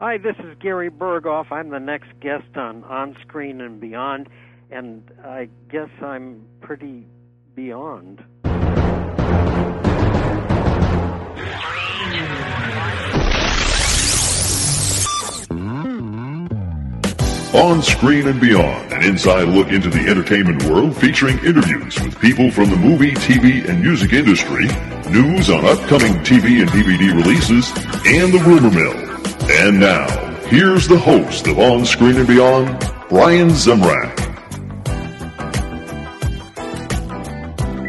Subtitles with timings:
[0.00, 1.50] Hi, this is Gary Burghoff.
[1.50, 4.28] I'm the next guest on On Screen and Beyond,
[4.70, 7.04] and I guess I'm pretty
[7.56, 8.22] beyond.
[17.52, 22.52] On Screen and Beyond, an inside look into the entertainment world featuring interviews with people
[22.52, 24.66] from the movie, TV, and music industry,
[25.10, 27.72] news on upcoming TV and DVD releases,
[28.06, 29.08] and the rumor mill.
[29.50, 30.06] And now,
[30.48, 34.27] here's the host of On Screen and Beyond, Brian Zemrak.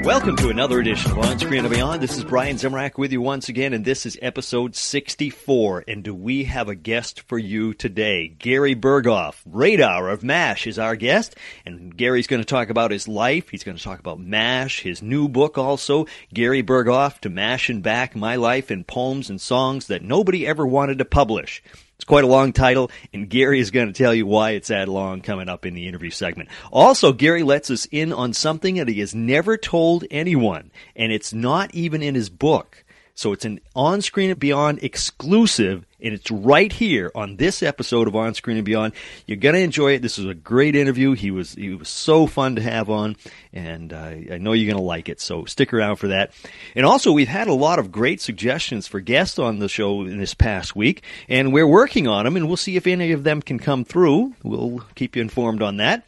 [0.09, 2.01] Welcome to another edition of On Screen and Beyond.
[2.01, 5.83] This is Brian Zemrak with you once again, and this is episode 64.
[5.87, 8.27] And do we have a guest for you today?
[8.27, 11.35] Gary Burghoff, Radar of MASH, is our guest.
[11.63, 13.49] And Gary's going to talk about his life.
[13.49, 17.83] He's going to talk about MASH, his new book also, Gary Burghoff, To MASH and
[17.83, 21.61] Back, My Life in Poems and Songs That Nobody Ever Wanted to Publish.
[21.99, 24.87] It's quite a long title, and Gary is going to tell you why it's that
[24.87, 26.47] long coming up in the interview segment.
[26.71, 31.33] Also, Gary lets us in on something that he has never told anyone, and it's
[31.33, 32.85] not even in his book.
[33.19, 38.07] So it's an On Screen and Beyond exclusive, and it's right here on this episode
[38.07, 38.93] of On Screen and Beyond.
[39.25, 40.01] You're gonna enjoy it.
[40.01, 41.11] This is a great interview.
[41.11, 43.17] He was he was so fun to have on,
[43.51, 45.19] and uh, I know you're gonna like it.
[45.19, 46.31] So stick around for that.
[46.77, 50.17] And also, we've had a lot of great suggestions for guests on the show in
[50.17, 53.41] this past week, and we're working on them, and we'll see if any of them
[53.41, 54.33] can come through.
[54.43, 56.05] We'll keep you informed on that.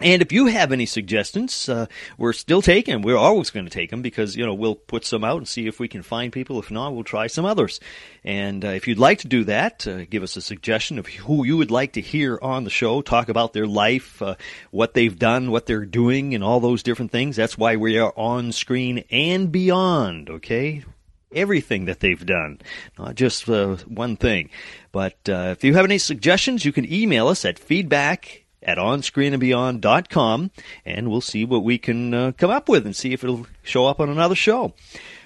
[0.00, 1.86] And if you have any suggestions, uh,
[2.18, 3.02] we're still taking.
[3.02, 5.68] We're always going to take them because you know we'll put some out and see
[5.68, 6.58] if we can find people.
[6.58, 7.78] If not, we'll try some others.
[8.24, 11.44] And uh, if you'd like to do that, uh, give us a suggestion of who
[11.44, 13.02] you would like to hear on the show.
[13.02, 14.34] Talk about their life, uh,
[14.72, 17.36] what they've done, what they're doing, and all those different things.
[17.36, 20.28] That's why we are on screen and beyond.
[20.28, 20.82] Okay,
[21.30, 22.60] everything that they've done,
[22.98, 24.50] not just uh, one thing.
[24.90, 30.50] But uh, if you have any suggestions, you can email us at feedback at onscreenandbeyond.com
[30.84, 33.86] and we'll see what we can uh, come up with and see if it'll show
[33.86, 34.72] up on another show.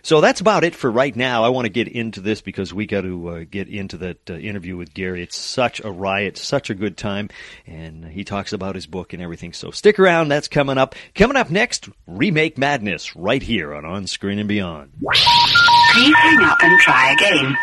[0.03, 1.45] So that's about it for right now.
[1.45, 4.35] I want to get into this because we got to uh, get into that uh,
[4.35, 5.23] interview with Gary.
[5.23, 7.29] It's such a riot, such a good time,
[7.67, 9.53] and he talks about his book and everything.
[9.53, 10.29] So stick around.
[10.29, 10.95] That's coming up.
[11.15, 14.93] Coming up next, Remake Madness right here on On Screen and Beyond.
[15.03, 17.57] Please hang up and try again.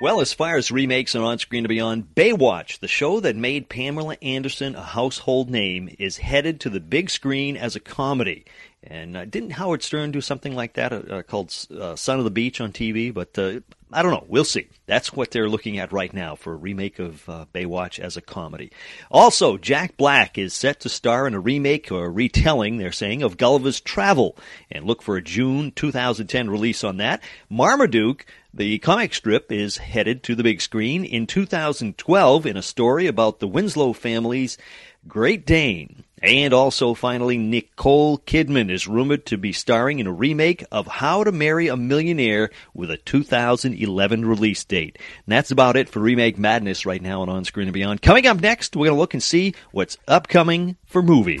[0.00, 3.68] Well, as far as remakes and on screen and beyond, Baywatch, the show that made
[3.68, 8.46] Pamela Anderson a household name, is headed to the big screen as a comedy.
[8.82, 12.24] And uh, didn't Howard Stern do something like that uh, uh called uh, Son of
[12.24, 13.12] the Beach on TV?
[13.12, 13.60] But uh,
[13.92, 14.24] I don't know.
[14.26, 14.68] We'll see.
[14.86, 18.22] That's what they're looking at right now for a remake of uh, Baywatch as a
[18.22, 18.70] comedy.
[19.10, 23.22] Also, Jack Black is set to star in a remake or a retelling, they're saying,
[23.22, 24.36] of Gulliver's Travel.
[24.70, 27.22] And look for a June 2010 release on that.
[27.50, 33.06] Marmaduke the comic strip is headed to the big screen in 2012 in a story
[33.06, 34.58] about the Winslow family's
[35.06, 36.02] Great Dane.
[36.22, 41.24] And also, finally, Nicole Kidman is rumored to be starring in a remake of How
[41.24, 44.98] to Marry a Millionaire with a 2011 release date.
[44.98, 48.02] And that's about it for Remake Madness right now on On Screen and Beyond.
[48.02, 51.40] Coming up next, we're going to look and see what's upcoming for movies.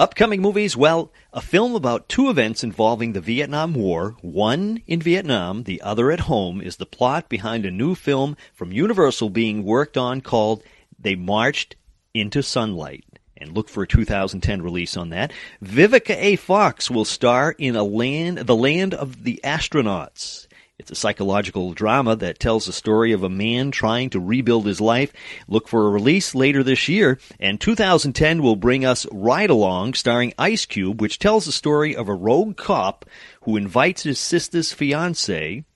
[0.00, 5.64] Upcoming movies, well, a film about two events involving the Vietnam War, one in Vietnam,
[5.64, 9.98] the other at home, is the plot behind a new film from Universal being worked
[9.98, 10.62] on called
[10.98, 11.76] They Marched
[12.14, 13.04] into Sunlight.
[13.36, 15.34] And look for a 2010 release on that.
[15.62, 16.36] Vivica A.
[16.36, 20.46] Fox will star in a land, the land of the astronauts.
[20.80, 24.80] It's a psychological drama that tells the story of a man trying to rebuild his
[24.80, 25.12] life.
[25.46, 27.18] Look for a release later this year.
[27.38, 32.08] And 2010 will bring us Ride Along, starring Ice Cube, which tells the story of
[32.08, 33.04] a rogue cop
[33.42, 35.66] who invites his sister's fiance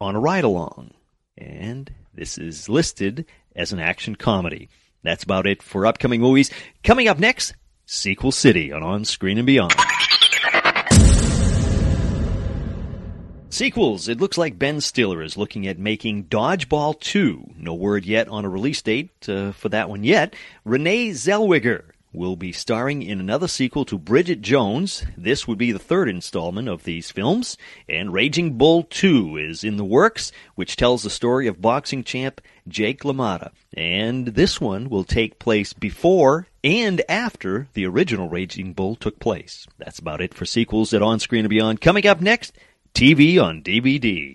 [0.00, 0.92] on a ride along.
[1.36, 4.70] And this is listed as an action comedy.
[5.02, 6.50] That's about it for upcoming movies.
[6.82, 7.52] Coming up next,
[7.84, 9.74] Sequel City on On Screen and Beyond.
[13.52, 14.08] Sequels.
[14.08, 17.54] It looks like Ben Stiller is looking at making Dodgeball 2.
[17.58, 20.34] No word yet on a release date uh, for that one yet.
[20.64, 21.82] Renee Zellweger
[22.12, 25.04] will be starring in another sequel to Bridget Jones.
[25.16, 27.58] This would be the third installment of these films.
[27.88, 32.40] And Raging Bull 2 is in the works, which tells the story of boxing champ
[32.68, 33.50] Jake LaMotta.
[33.74, 39.66] And this one will take place before and after the original Raging Bull took place.
[39.78, 41.80] That's about it for sequels at On Screen and Beyond.
[41.80, 42.52] Coming up next,
[42.94, 44.34] TV on DVD.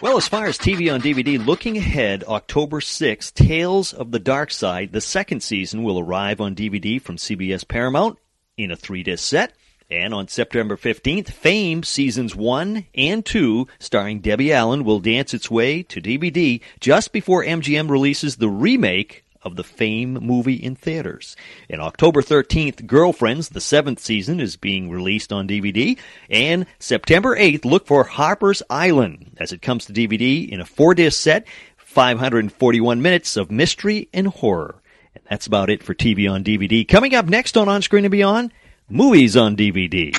[0.00, 4.52] Well, as far as TV on DVD, looking ahead, October 6th, Tales of the Dark
[4.52, 8.16] Side, the second season, will arrive on DVD from CBS Paramount
[8.56, 9.54] in a three disc set.
[9.90, 15.50] And on September 15th, Fame Seasons 1 and 2, starring Debbie Allen, will dance its
[15.50, 21.36] way to DVD just before MGM releases the remake of the Fame movie in theaters.
[21.68, 25.98] And October 13th, Girlfriends, the seventh season, is being released on DVD.
[26.28, 30.94] And September 8th, look for Harper's Island as it comes to DVD in a four
[30.94, 31.46] disc set,
[31.76, 34.82] 541 minutes of mystery and horror.
[35.14, 36.86] And that's about it for TV on DVD.
[36.86, 38.52] Coming up next on On Screen and Beyond,
[38.88, 40.16] movies on DVD.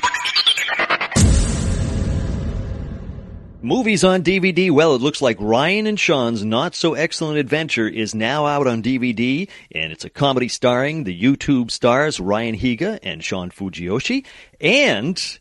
[3.62, 4.72] Movies on DVD.
[4.72, 8.82] Well, it looks like Ryan and Sean's Not So Excellent Adventure is now out on
[8.82, 14.26] DVD, and it's a comedy starring the YouTube stars Ryan Higa and Sean Fujiyoshi,
[14.62, 15.40] and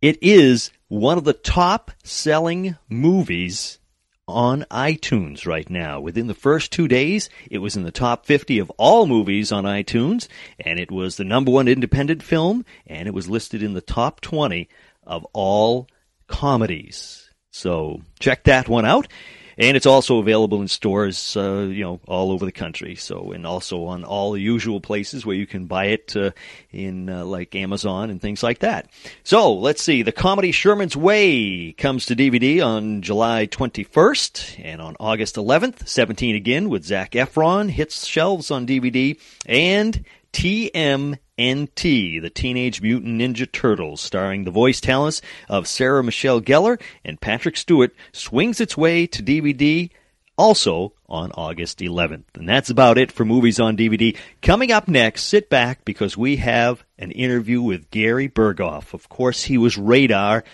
[0.00, 3.80] it is one of the top selling movies
[4.28, 5.98] on iTunes right now.
[5.98, 9.64] Within the first two days, it was in the top 50 of all movies on
[9.64, 10.28] iTunes,
[10.60, 14.20] and it was the number one independent film, and it was listed in the top
[14.20, 14.68] 20
[15.04, 15.88] of all
[16.26, 17.30] comedies.
[17.50, 19.08] So check that one out.
[19.58, 22.94] And it's also available in stores, uh, you know, all over the country.
[22.94, 26.32] So, and also on all the usual places where you can buy it uh,
[26.72, 28.90] in uh, like Amazon and things like that.
[29.24, 30.02] So, let's see.
[30.02, 36.36] The comedy Sherman's Way comes to DVD on July 21st, and on August 11th, 17
[36.36, 40.04] again with Zac Efron hits shelves on DVD, and
[40.36, 47.18] TMNT, the Teenage Mutant Ninja Turtles, starring the voice talents of Sarah Michelle Gellar and
[47.18, 49.88] Patrick Stewart, swings its way to DVD
[50.36, 52.24] also on August 11th.
[52.34, 54.14] And that's about it for movies on DVD.
[54.42, 58.92] Coming up next, sit back because we have an interview with Gary Burghoff.
[58.92, 60.44] Of course, he was Radar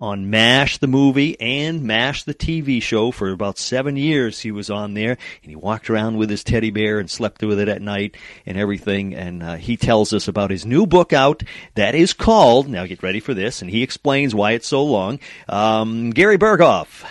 [0.00, 4.40] on MASH the movie and MASH the TV show for about seven years.
[4.40, 7.58] He was on there and he walked around with his teddy bear and slept with
[7.58, 8.16] it at night
[8.46, 9.14] and everything.
[9.14, 11.42] And uh, he tells us about his new book out
[11.74, 15.18] that is called, now get ready for this, and he explains why it's so long.
[15.48, 17.04] Um, Gary Burghoff.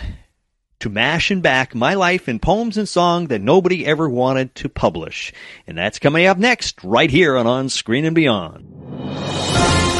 [0.82, 4.68] To Mash and Back, My Life in Poems and Song That Nobody Ever Wanted to
[4.68, 5.32] Publish.
[5.66, 9.97] And that's coming up next, right here on On Screen and Beyond.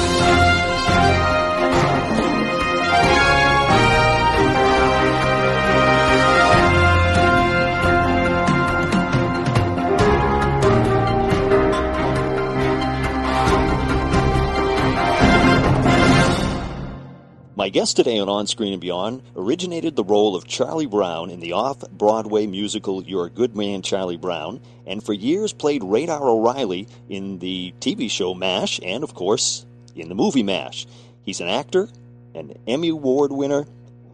[17.69, 21.39] My guest today on On Screen and Beyond originated the role of Charlie Brown in
[21.39, 26.31] the off Broadway musical You're a Good Man, Charlie Brown, and for years played Radar
[26.31, 30.87] O'Reilly in the TV show MASH and, of course, in the movie MASH.
[31.25, 31.91] He's an actor,
[32.35, 33.67] an Emmy Award winner,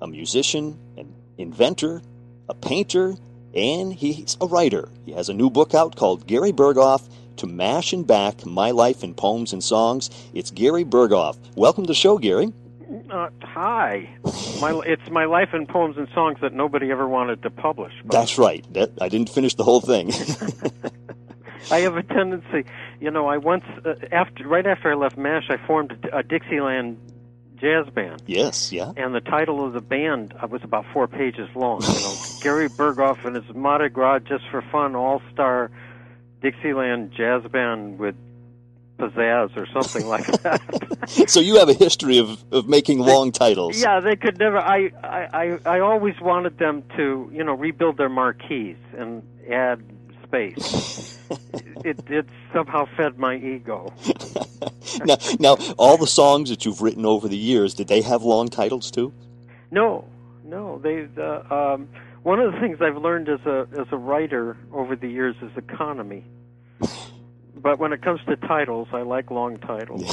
[0.03, 2.03] a musician, an inventor,
[2.49, 3.15] a painter,
[3.55, 4.89] and he's a writer.
[5.07, 9.05] He has a new book out called Gary Burghoff to Mash and Back My Life
[9.05, 10.11] in Poems and Songs.
[10.35, 11.37] It's Gary Burghoff.
[11.55, 12.53] Welcome to the show, Gary.
[13.11, 14.09] Hi,
[14.61, 17.93] my it's my life in poems and songs that nobody ever wanted to publish.
[18.05, 18.65] but- That's right.
[18.75, 20.13] That, I didn't finish the whole thing.
[21.71, 22.65] I have a tendency,
[23.01, 23.27] you know.
[23.27, 26.99] I once uh, after right after I left Mash, I formed a, a Dixieland
[27.57, 28.93] jazz band, yes, yeah.
[28.97, 31.81] and the title of the band uh, was about four pages long.
[31.83, 35.71] You know, Gary Burghoff and his Mardi Gras Just for Fun All Star
[36.43, 38.15] Dixieland Jazz Band with
[38.99, 40.61] pizzazz or something like that.
[41.27, 43.81] So you have a history of, of making long titles.
[43.81, 44.59] Yeah, they could never.
[44.59, 49.83] I, I, I, I always wanted them to, you know, rebuild their marquees and add
[50.23, 51.19] space.
[51.85, 53.93] it, it somehow fed my ego.
[55.05, 58.49] now, now, all the songs that you've written over the years, did they have long
[58.49, 59.13] titles too?
[59.71, 60.07] No,
[60.43, 60.79] no.
[60.79, 61.07] They.
[61.19, 61.89] Uh, um,
[62.23, 65.51] one of the things I've learned as a as a writer over the years is
[65.57, 66.25] economy.
[67.65, 70.05] But when it comes to titles, I like long titles.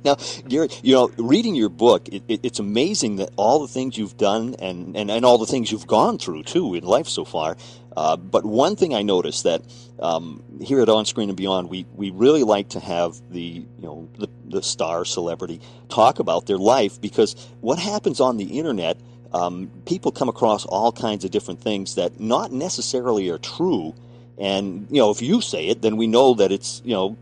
[0.06, 0.16] now,
[0.48, 4.16] Gary, you know, reading your book, it, it, it's amazing that all the things you've
[4.16, 7.58] done and, and, and all the things you've gone through, too, in life so far.
[7.94, 9.64] Uh, but one thing I noticed that
[10.00, 13.66] um, here at On Screen and Beyond, we, we really like to have the you
[13.78, 15.60] know the, the star celebrity
[15.90, 18.98] talk about their life because what happens on the internet,
[19.34, 23.94] um, people come across all kinds of different things that not necessarily are true.
[24.38, 27.16] And you know, if you say it, then we know that it's you know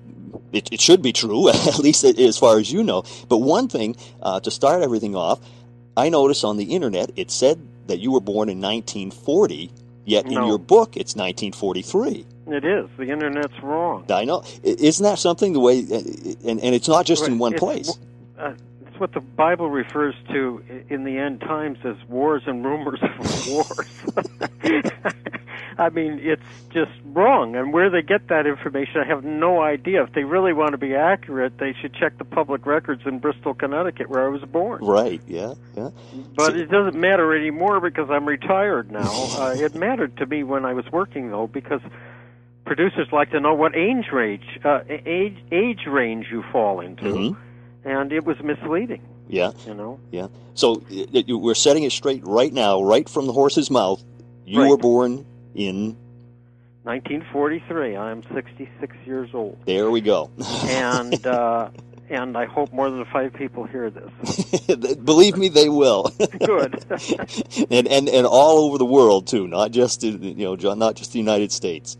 [0.52, 3.04] it, it should be true, at least as far as you know.
[3.28, 5.40] But one thing uh, to start everything off,
[5.97, 9.71] I noticed on the internet it said that you were born in 1940
[10.04, 12.26] Yet in your book, it's 1943.
[12.49, 12.88] It is.
[12.99, 14.04] The internet's wrong.
[14.11, 14.44] I know.
[14.62, 17.99] Isn't that something the way, and, and it's not just in one It's place.
[18.38, 18.52] Uh,
[18.94, 23.46] it's what the Bible refers to in the end times as wars and rumors of
[23.48, 23.88] wars.
[25.78, 26.40] I mean, it's
[26.72, 27.56] just wrong.
[27.56, 30.04] And where they get that information, I have no idea.
[30.04, 33.54] If they really want to be accurate, they should check the public records in Bristol,
[33.54, 34.84] Connecticut, where I was born.
[34.84, 35.90] Right, yeah, yeah.
[36.36, 39.10] But So- it doesn't matter anymore because I'm retired now.
[39.34, 41.80] Uh, it mattered to me when I was working, though, because
[42.64, 47.36] producers like to know what age range, uh, age age range you fall into, Mhm.
[47.84, 49.02] And it was misleading.
[49.28, 50.26] Yeah, You know, yeah.
[50.54, 54.02] So i- i- you- we're setting it straight right now, right from the horse's mouth.
[54.44, 54.68] You Right.
[54.70, 55.24] were born
[55.54, 55.96] in,
[56.84, 57.96] 1943.
[57.96, 60.30] I'm 66 years old, there we go.
[60.66, 61.70] and uh,
[62.10, 64.66] and I hope more than five people hear this.
[65.04, 66.12] Believe me, they will.
[66.44, 66.84] Good.
[67.70, 71.12] and, and, and all over the world, too, not just, in, you know, not just
[71.12, 71.96] the United States.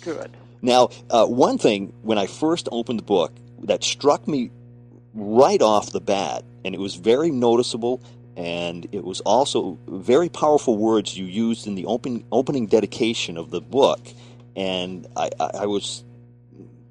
[0.00, 0.32] Good.
[0.60, 4.50] Now, uh, one thing when I first opened the book that struck me
[5.14, 8.02] right off the bat, and it was very noticeable,
[8.36, 13.50] and it was also very powerful words you used in the open, opening dedication of
[13.50, 14.00] the book,
[14.56, 16.04] and I, I, I was,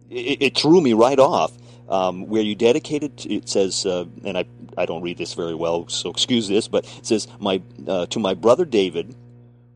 [0.10, 1.51] it, it threw me right off.
[1.89, 4.46] Um, where you dedicated, it says, uh, and I,
[4.77, 8.20] I don't read this very well, so excuse this, but it says, my, uh, to
[8.20, 9.13] my brother David,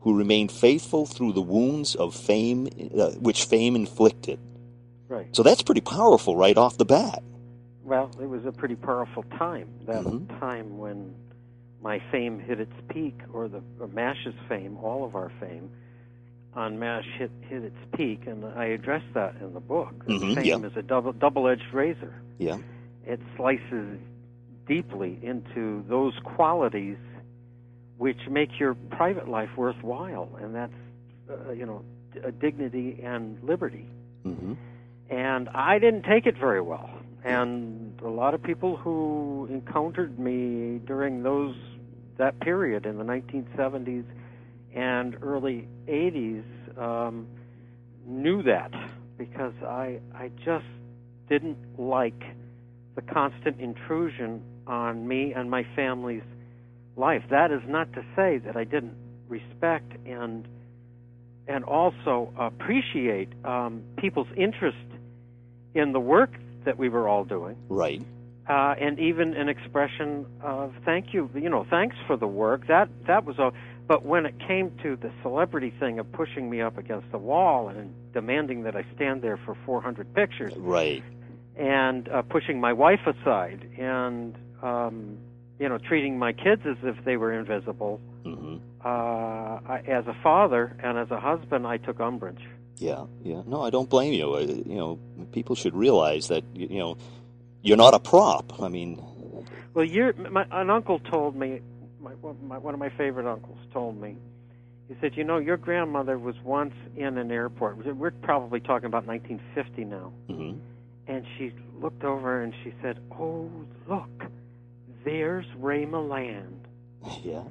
[0.00, 2.66] who remained faithful through the wounds of fame,
[2.98, 4.38] uh, which fame inflicted.
[5.06, 5.28] Right.
[5.36, 7.22] So that's pretty powerful right off the bat.
[7.88, 9.70] Well, it was a pretty powerful time.
[9.86, 10.28] That Mhm.
[10.38, 11.14] time when
[11.80, 15.70] my fame hit its peak, or the or Mash's fame, all of our fame,
[16.52, 20.04] on Mash hit hit its peak, and I address that in the book.
[20.06, 20.66] Mhm, fame yeah.
[20.66, 22.12] is a double double-edged razor.
[22.38, 22.58] Yeah.
[23.06, 23.98] It slices
[24.66, 26.98] deeply into those qualities
[27.96, 30.74] which make your private life worthwhile, and that's
[31.30, 31.82] uh, you know
[32.38, 33.86] dignity and liberty
[34.24, 34.54] hmm
[35.10, 36.90] and I didn't take it very well.
[37.24, 41.54] And a lot of people who encountered me during those
[42.16, 44.04] that period in the 1970s
[44.74, 46.44] and early 80s
[46.78, 47.26] um,
[48.06, 48.72] knew that
[49.16, 50.66] because I I just
[51.28, 52.22] didn't like
[52.94, 56.22] the constant intrusion on me and my family's
[56.96, 57.22] life.
[57.30, 58.94] That is not to say that I didn't
[59.28, 60.46] respect and
[61.46, 64.76] and also appreciate um, people's interest
[65.74, 66.30] in the work
[66.68, 68.02] that we were all doing, Right.
[68.46, 72.66] uh, and even an expression of thank you, you know, thanks for the work.
[72.66, 73.52] That that was all.
[73.86, 77.68] But when it came to the celebrity thing of pushing me up against the wall
[77.70, 81.02] and demanding that I stand there for 400 pictures, Right.
[81.56, 85.16] and uh, pushing my wife aside, and um,
[85.58, 90.14] you know, treating my kids as if they were invisible, hmm uh, I, as a
[90.22, 92.44] father and as a husband, I took umbrage.
[92.78, 93.06] Yeah.
[93.22, 93.42] Yeah.
[93.46, 94.34] No, I don't blame you.
[94.34, 94.98] Uh, you know,
[95.32, 96.96] people should realize that you know
[97.62, 98.60] you're not a prop.
[98.62, 99.02] I mean,
[99.74, 101.60] Well, you're, my, an uncle told me,
[102.00, 104.16] my, my, one of my favorite uncles told me,
[104.88, 107.76] he said, you know, your grandmother was once in an airport.
[107.94, 110.12] We're probably talking about 1950 now.
[110.28, 110.52] hmm
[111.06, 113.50] And she looked over and she said, oh,
[113.88, 114.24] look,
[115.04, 116.56] there's Ray Milland.
[117.22, 117.42] yeah.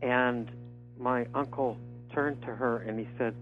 [0.00, 0.50] And
[0.98, 1.76] my uncle
[2.12, 3.34] turned to her and he said,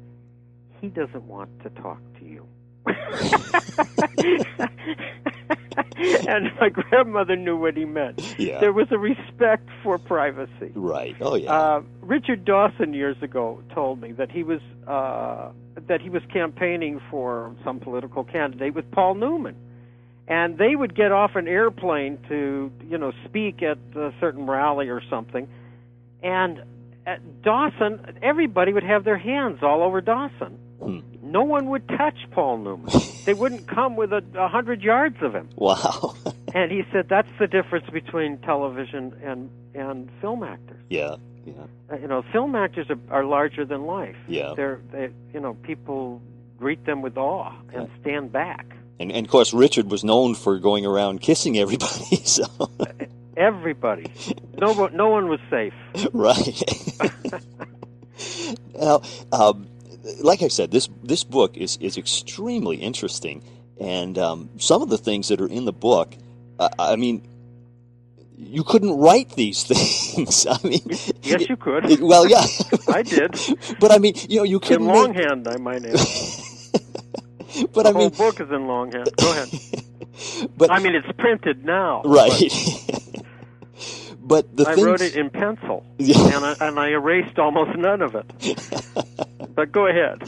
[0.84, 2.46] he doesn't want to talk to you.
[6.28, 8.20] and my grandmother knew what he meant.
[8.38, 8.60] Yeah.
[8.60, 10.72] There was a respect for privacy.
[10.74, 11.16] Right.
[11.22, 11.50] Oh yeah.
[11.50, 15.52] Uh, Richard Dawson years ago told me that he was uh,
[15.88, 19.56] that he was campaigning for some political candidate with Paul Newman,
[20.28, 24.90] and they would get off an airplane to you know speak at a certain rally
[24.90, 25.48] or something,
[26.22, 26.60] and
[27.06, 30.58] at Dawson, everybody would have their hands all over Dawson.
[30.84, 31.00] Hmm.
[31.22, 32.90] No one would touch Paul Newman.
[33.24, 35.48] they wouldn't come with a, a hundred yards of him.
[35.56, 36.14] wow.
[36.54, 40.80] And he said that's the difference between television and and film actors.
[40.88, 41.16] yeah.
[41.44, 41.52] Yeah.
[41.92, 44.16] Uh, you know, film actors are, are larger than life.
[44.28, 44.54] Yeah.
[44.56, 46.22] They're they you know people
[46.58, 48.66] greet them with awe and stand back.
[49.00, 52.16] And, and of course, Richard was known for going around kissing everybody.
[52.24, 52.44] So
[53.36, 54.06] Everybody.
[54.56, 55.74] No, one- no one was safe.
[56.12, 56.62] right.
[58.78, 59.66] now, um,
[60.22, 63.42] like I said, this this book is is extremely interesting,
[63.80, 66.14] and um, some of the things that are in the book,
[66.58, 67.26] uh, I mean,
[68.36, 70.46] you couldn't write these things.
[70.46, 70.82] I mean,
[71.22, 71.84] Yes, you could.
[71.90, 72.44] it- well, yeah,
[72.88, 73.32] I did.
[73.80, 74.86] but I mean, you know, you In couldn't.
[74.86, 75.92] make- longhand, I might add.
[77.72, 79.08] but The I whole mean, book is in longhand.
[79.16, 79.48] Go ahead.
[80.56, 82.02] but I mean, it's printed now.
[82.04, 82.30] right.
[82.90, 83.03] but
[84.28, 88.14] the I things, wrote it in pencil, and I, and I erased almost none of
[88.14, 88.26] it.
[89.54, 90.20] but go ahead.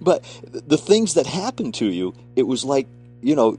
[0.00, 2.86] But the things that happened to you, it was like,
[3.22, 3.58] you know,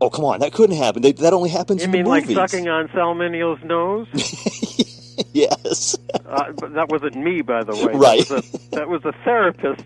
[0.00, 1.02] oh come on, that couldn't happen.
[1.02, 2.06] They, that only happens in movies.
[2.06, 4.08] You in mean like sucking on Sal Mineo's nose?
[5.32, 5.96] yes.
[6.26, 7.94] Uh, but that wasn't me, by the way.
[7.94, 8.28] Right.
[8.28, 9.84] That was a, that was a therapist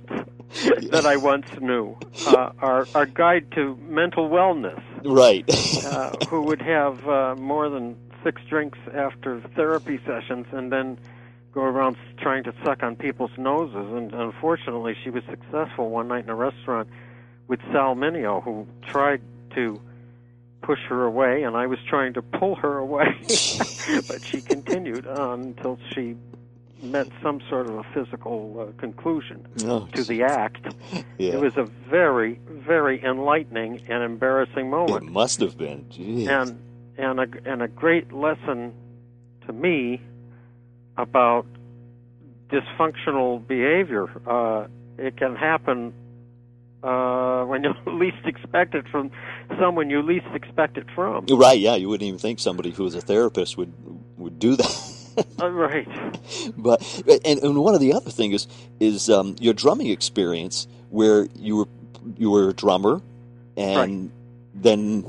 [0.90, 5.44] that I once knew, uh, our our guide to mental wellness, right.
[5.84, 10.98] uh, who would have uh, more than six drinks after therapy sessions, and then
[11.52, 13.92] go around trying to suck on people's noses.
[13.92, 16.88] And unfortunately, she was successful one night in a restaurant
[17.46, 19.20] with Sal Mineo, who tried
[19.54, 19.80] to
[20.60, 23.16] push her away, and I was trying to pull her away.
[24.08, 26.16] but she continued on until she
[26.82, 30.72] met some sort of a physical uh, conclusion Oh, to the act.
[31.18, 31.32] yeah.
[31.32, 35.04] It was a very, very enlightening and embarrassing moment.
[35.04, 35.86] It must have been.
[35.90, 36.28] Jeez.
[36.28, 36.60] and
[36.98, 38.74] and a and a great lesson
[39.46, 40.02] to me
[40.96, 41.46] about
[42.50, 44.08] dysfunctional behavior.
[44.26, 44.66] Uh,
[44.98, 45.94] it can happen
[46.82, 49.10] uh, when you least expect it from
[49.60, 51.26] someone you least expect it from.
[51.30, 53.72] Right, yeah, you wouldn't even think somebody who was a therapist would
[54.16, 54.94] would do that.
[55.40, 55.88] Uh, right.
[56.56, 56.80] but
[57.24, 58.46] and, and one of the other thing is
[58.80, 61.68] is um, your drumming experience where you were
[62.16, 63.02] you were a drummer
[63.56, 64.12] and
[64.54, 65.04] then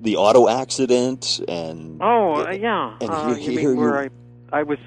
[0.00, 2.96] the auto accident and Oh uh, yeah.
[3.00, 4.08] And uh, here- you here mean where I
[4.52, 4.78] I was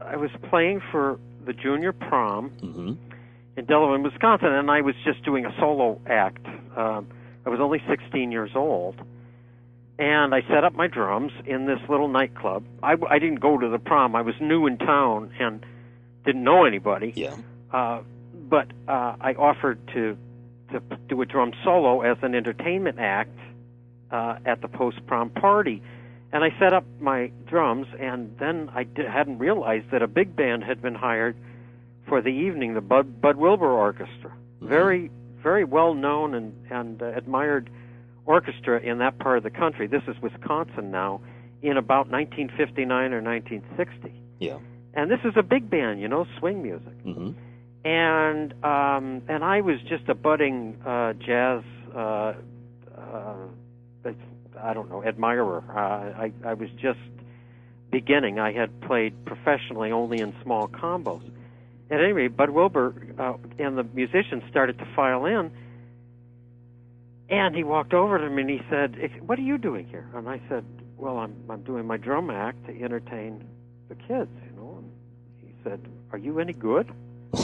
[0.00, 2.96] I was playing for the junior prom Mhm.
[3.56, 6.46] in Delavan, Wisconsin, and I was just doing a solo act.
[6.76, 7.06] Um,
[7.46, 8.96] I was only 16 years old,
[9.98, 12.64] and I set up my drums in this little nightclub.
[12.82, 14.14] I, I didn't go to the prom.
[14.14, 15.64] I was new in town and
[16.24, 17.12] didn't know anybody.
[17.16, 17.34] yeah
[17.72, 18.00] Uh,
[18.48, 20.16] but uh, I offered to
[20.72, 23.36] to do a drum solo as an entertainment act
[24.10, 25.82] uh, at the post prom party,
[26.32, 30.64] and I set up my drums, and then I hadn't realized that a big band
[30.64, 31.36] had been hired
[32.06, 35.10] for the evening, the Bud Bud Wilbur Orchestra, very
[35.42, 37.70] very well known and and uh, admired
[38.26, 39.86] orchestra in that part of the country.
[39.86, 41.20] This is Wisconsin now,
[41.62, 44.58] in about 1959 or 1960, yeah.
[44.94, 46.94] And this is a big band, you know, swing music.
[47.04, 47.32] Hmm
[47.84, 51.62] and um, and I was just a budding uh, jazz.
[51.94, 52.34] Uh,
[52.96, 53.34] uh,
[54.60, 55.62] I don't know, admirer.
[55.68, 56.98] Uh, I I was just
[57.90, 58.38] beginning.
[58.38, 61.22] I had played professionally only in small combos.
[61.90, 65.50] At any rate, Bud Wilbur uh, and the musicians started to file in,
[67.30, 70.28] and he walked over to me and he said, "What are you doing here?" And
[70.28, 70.64] I said,
[70.96, 73.44] "Well, I'm I'm doing my drum act to entertain
[73.88, 74.90] the kids, you know." And
[75.40, 75.80] he said,
[76.12, 76.90] "Are you any good?"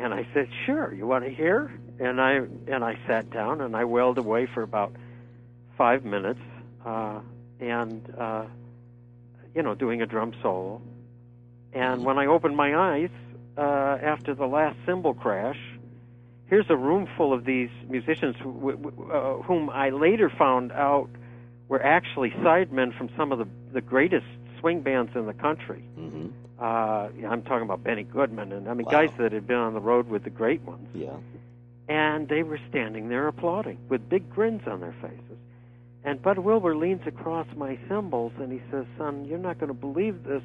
[0.00, 0.94] And I said, "Sure.
[0.94, 2.34] You want to hear?" And I
[2.68, 4.92] and I sat down and I wailed away for about
[5.78, 6.40] five minutes,
[6.84, 7.20] uh,
[7.60, 8.44] and uh,
[9.54, 10.82] you know, doing a drum solo.
[11.72, 13.10] And when I opened my eyes
[13.56, 13.60] uh,
[14.02, 15.58] after the last cymbal crash,
[16.46, 21.08] here's a room full of these musicians who, uh, whom I later found out
[21.68, 24.26] were actually sidemen from some of the the greatest
[24.60, 25.82] swing bands in the country.
[25.94, 26.26] hmm
[26.58, 28.92] Uh, yeah, I'm talking about Benny Goodman, and I mean Wow.
[28.98, 31.16] guys that had been on the road with the great ones, yeah
[31.88, 35.38] and they were standing there applauding with big grins on their faces.
[36.04, 39.74] And Bud Wilbur leans across my cymbals and he says, "Son, you're not going to
[39.74, 40.42] believe this,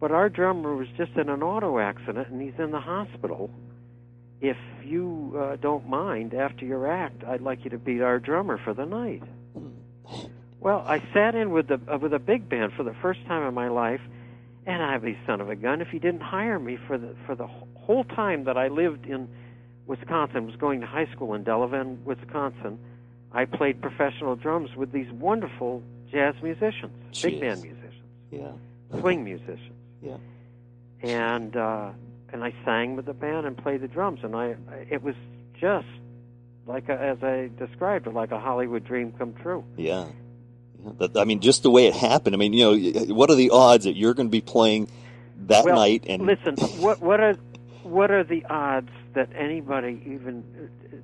[0.00, 3.50] but our drummer was just in an auto accident and he's in the hospital.
[4.40, 8.58] If you uh, don't mind, after your act, I'd like you to be our drummer
[8.58, 9.22] for the night."
[10.60, 13.46] Well, I sat in with the uh, with a big band for the first time
[13.46, 14.00] in my life,
[14.66, 17.34] and I'd be son of a gun if he didn't hire me for the for
[17.34, 19.28] the whole time that I lived in
[19.86, 20.46] Wisconsin.
[20.46, 22.78] Was going to high school in Delavan, Wisconsin.
[23.32, 27.94] I played professional drums with these wonderful jazz musicians, big band musicians,
[28.30, 28.52] yeah
[29.00, 30.16] swing musicians, yeah
[31.02, 31.90] and uh,
[32.32, 34.56] and I sang with the band and played the drums, and I
[34.90, 35.14] it was
[35.60, 35.86] just
[36.66, 39.64] like a, as I described it, like a Hollywood dream come true.
[39.76, 40.06] yeah
[40.98, 42.34] that- I mean, just the way it happened.
[42.34, 44.88] I mean, you know, what are the odds that you're going to be playing
[45.46, 46.04] that well, night?
[46.06, 47.34] And listen, what what are
[47.82, 50.96] what are the odds that anybody even uh,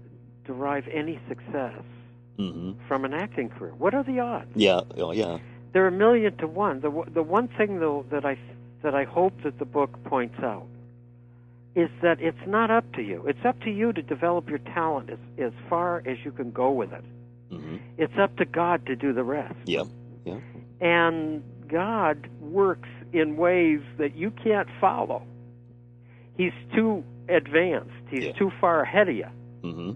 [0.46, 1.82] derive any success
[2.37, 3.73] hmm from an acting career.
[3.79, 4.51] What are the odds?
[4.55, 4.81] Yeah.
[4.97, 5.38] Oh, yeah.
[5.73, 6.81] They're a million to one.
[6.81, 8.37] The the one thing though that I
[8.83, 10.66] that I hope that the book points out
[11.75, 13.25] is that it's not up to you.
[13.27, 16.70] It's up to you to develop your talent as as far as you can go
[16.70, 17.05] with it.
[17.51, 19.55] hmm It's up to God to do the rest.
[19.64, 19.85] Yeah.
[20.25, 20.38] Yeah.
[20.81, 25.23] And God works in ways that you can't follow.
[26.37, 27.90] He's too advanced.
[28.11, 28.33] He's Yeah.
[28.33, 29.27] too far ahead of you.
[29.62, 29.92] hmm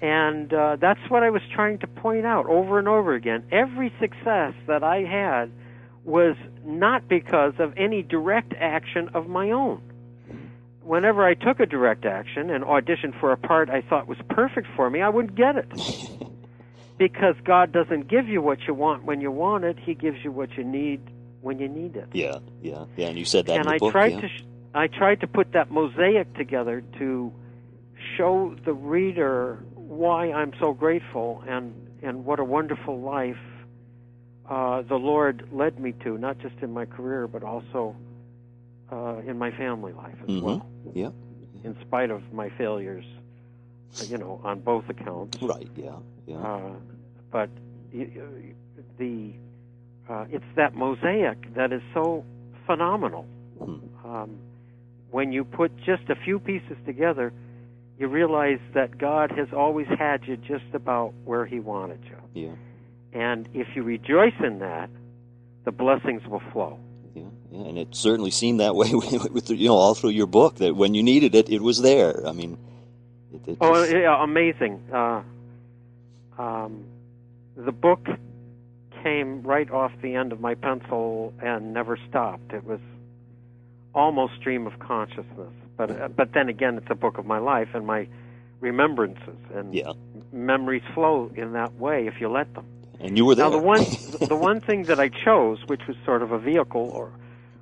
[0.00, 3.44] And uh, that's what I was trying to point out over and over again.
[3.50, 5.50] Every success that I had
[6.04, 9.82] was not because of any direct action of my own.
[10.82, 14.68] Whenever I took a direct action and auditioned for a part I thought was perfect
[14.74, 15.68] for me, I wouldn't get it.
[16.98, 20.32] because God doesn't give you what you want when you want it, He gives you
[20.32, 21.00] what you need
[21.40, 22.38] when you need it Yeah.
[22.62, 22.84] Yeah.
[22.96, 23.08] Yeah.
[23.08, 23.92] And you said that and in the I book.
[23.92, 24.20] tried yeah.
[24.22, 24.42] to sh-
[24.74, 27.32] I tried to put that mosaic together to
[28.16, 29.58] show the reader
[29.88, 33.36] why I'm so grateful and and what a wonderful life
[34.48, 37.96] uh, the Lord led me to, not just in my career but also
[38.92, 40.42] uh, in my family life as Mhm.
[40.42, 40.66] well.
[40.94, 41.10] Yeah.
[41.64, 43.04] In spite of my failures,
[44.08, 45.36] you know, on both accounts.
[45.42, 45.68] Right.
[45.76, 45.96] Yeah.
[46.26, 46.36] Yeah.
[46.38, 46.74] Uh,
[47.30, 47.50] but
[48.98, 49.32] the
[50.08, 52.24] uh, it's that mosaic that is so
[52.66, 53.26] phenomenal.
[53.58, 54.06] Hmm.
[54.06, 54.38] Um,
[55.10, 57.32] when you put just a few pieces together,
[57.98, 62.16] you realize that God has always had you just about where He wanted you.
[62.46, 62.54] yeah.
[63.12, 64.90] And if you rejoice in that,
[65.64, 66.78] the blessings will flow.
[67.14, 70.56] Yeah, yeah, and it certainly seemed that way with, you know all through your book
[70.56, 72.26] that when you needed it, it was there.
[72.26, 72.58] I mean,
[73.32, 74.82] it, it Oh, just- yeah, amazing.
[74.92, 75.22] Uh,
[76.38, 76.84] um,
[77.56, 78.06] the book
[79.02, 82.52] came right off the end of my pencil and never stopped.
[82.52, 82.80] It was
[83.94, 85.52] almost stream of consciousness.
[85.78, 88.08] But uh, but then again, it's a book of my life and my
[88.60, 89.92] remembrances, and yeah,
[90.32, 92.66] memories flow in that way if you let them.
[93.00, 93.46] and you were there.
[93.46, 93.80] Now the one
[94.28, 97.12] the one thing that I chose, which was sort of a vehicle or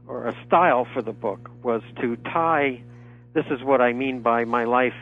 [0.08, 2.82] or a style for the book, was to tie.
[3.34, 4.94] This is what I mean by my life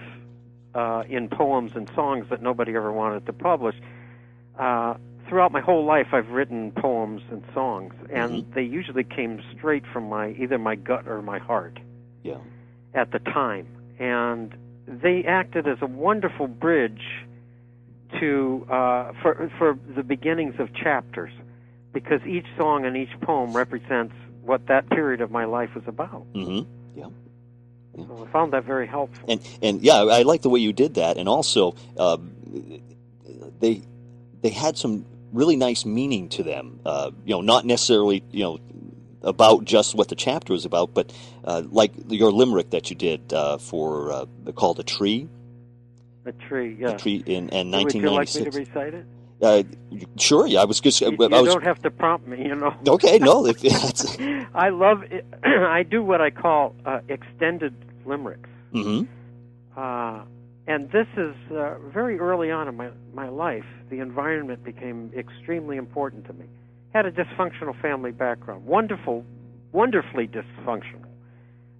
[0.74, 3.76] uh, in poems and songs that nobody ever wanted to publish.
[4.58, 4.94] Uh,
[5.28, 10.08] throughout my whole life, I've written poems and songs, and they usually came straight from
[10.08, 11.78] my either my gut or my heart
[12.24, 12.38] yeah,
[12.94, 13.66] at the time,
[13.98, 14.54] and
[14.86, 17.02] they acted as a wonderful bridge
[18.20, 21.32] to uh, for for the beginnings of chapters,
[21.92, 26.26] because each song and each poem represents what that period of my life was about.
[26.34, 26.60] hmm
[27.96, 29.24] So I found that very helpful.
[29.28, 32.32] and and yeah, I like the way you did that, and also um,
[33.60, 33.82] they
[34.42, 36.80] they had some really nice meaning to them.
[36.84, 38.58] Uh, you know, not necessarily you know
[39.24, 41.12] about just what the chapter was about, but
[41.44, 45.28] uh, like your limerick that you did uh, for uh, called a tree,
[46.26, 46.90] A tree, yeah.
[46.90, 49.06] a tree in, in Would you like me to recite it?
[49.42, 49.62] Uh,
[50.18, 51.00] sure, yeah, I was just.
[51.00, 52.74] You, I was, don't have to prompt me, you know.
[52.88, 54.16] okay, no, if that's.
[54.54, 55.02] I love.
[55.10, 55.26] It.
[55.44, 57.74] I do what I call uh, extended
[58.06, 58.48] limericks.
[58.72, 59.02] hmm
[59.76, 60.22] Uh,
[60.66, 63.66] and this is uh, very early on in my, my life.
[63.90, 66.46] The environment became extremely important to me.
[66.94, 69.24] Had a dysfunctional family background, wonderful,
[69.72, 71.04] wonderfully dysfunctional,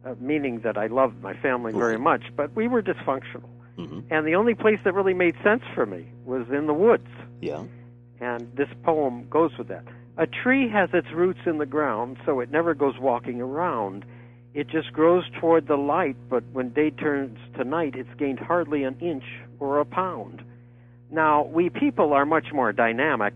[0.04, 3.48] uh, meaning that I loved my family very much, but we were dysfunctional.
[3.76, 7.06] hmm And the only place that really made sense for me was in the woods.
[7.40, 7.62] Yeah.
[8.20, 9.84] And this poem goes with that.
[10.16, 14.04] A tree has its roots in the ground, so it never goes walking around.
[14.52, 18.82] It just grows toward the light, but when day turns to night, it's gained hardly
[18.82, 19.24] an inch
[19.60, 20.42] or a pound.
[21.10, 23.34] Now, we people are much more dynamic.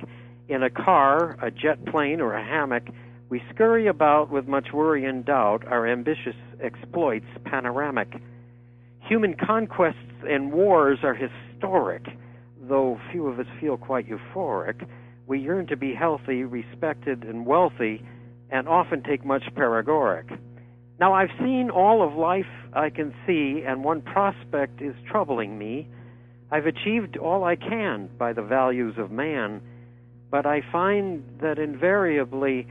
[0.48, 2.84] In a car, a jet plane, or a hammock,
[3.28, 8.08] we scurry about with much worry and doubt, our ambitious exploits panoramic.
[9.00, 12.06] Human conquests and wars are historic,
[12.62, 14.86] though few of us feel quite euphoric.
[15.26, 18.02] We yearn to be healthy, respected, and wealthy,
[18.50, 20.30] and often take much paregoric.
[20.98, 25.88] Now, I've seen all of life I can see, and one prospect is troubling me.
[26.50, 29.60] I've achieved all I can by the values of man,
[30.30, 32.66] but I find that invariably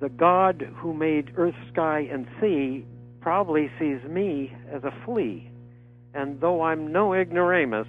[0.00, 2.84] the God who made earth, sky, and sea
[3.20, 5.50] probably sees me as a flea.
[6.12, 7.88] And though I'm no ignoramus,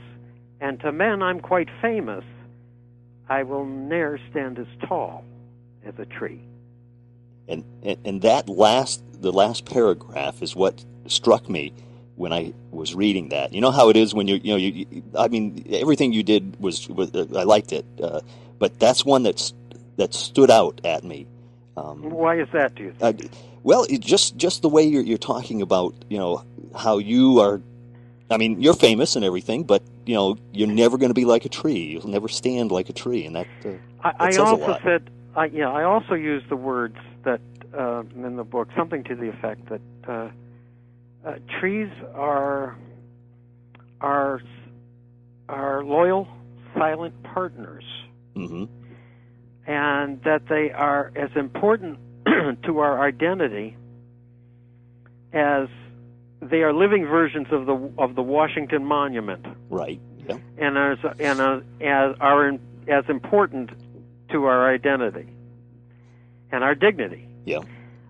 [0.62, 2.24] and to men I'm quite famous,
[3.28, 5.24] I will ne'er stand as tall
[5.86, 6.42] as a tree.
[7.48, 11.74] And, and and that last the last paragraph is what struck me
[12.16, 13.54] when I was reading that.
[13.54, 16.24] You know how it is when you you know you, you I mean everything you
[16.24, 18.22] did was, was uh, I liked it, uh,
[18.60, 19.54] but that's one that's
[19.98, 21.28] that stood out at me.
[21.78, 23.26] Um, Why is that, do you think?
[23.26, 23.28] uh,
[23.64, 26.44] well, it just just the way you're you're talking about you know
[26.76, 27.62] how you are.
[28.30, 31.46] I mean, you're famous and everything, but you know you're never going to be like
[31.46, 31.92] a tree.
[31.94, 33.48] You'll never stand like a tree, and that.
[33.64, 33.70] Uh,
[34.04, 37.42] I, that I also said, I, yeah, I also used the words that
[37.76, 39.82] uh, in the book, something to the effect that
[41.26, 42.78] uh, trees are
[44.02, 44.42] are
[45.50, 46.28] are loyal,
[46.78, 47.84] silent partners,
[48.36, 48.66] hmm
[49.68, 51.98] and that they are as important
[52.64, 53.76] to our identity
[55.34, 55.68] as
[56.42, 60.00] they are living versions of the of the Washington Monument, Right.
[60.28, 60.38] Yeah.
[60.58, 63.72] and as and as, as are in, as important
[64.32, 65.28] to our identity
[66.52, 67.28] and our dignity.
[67.46, 67.60] Yeah.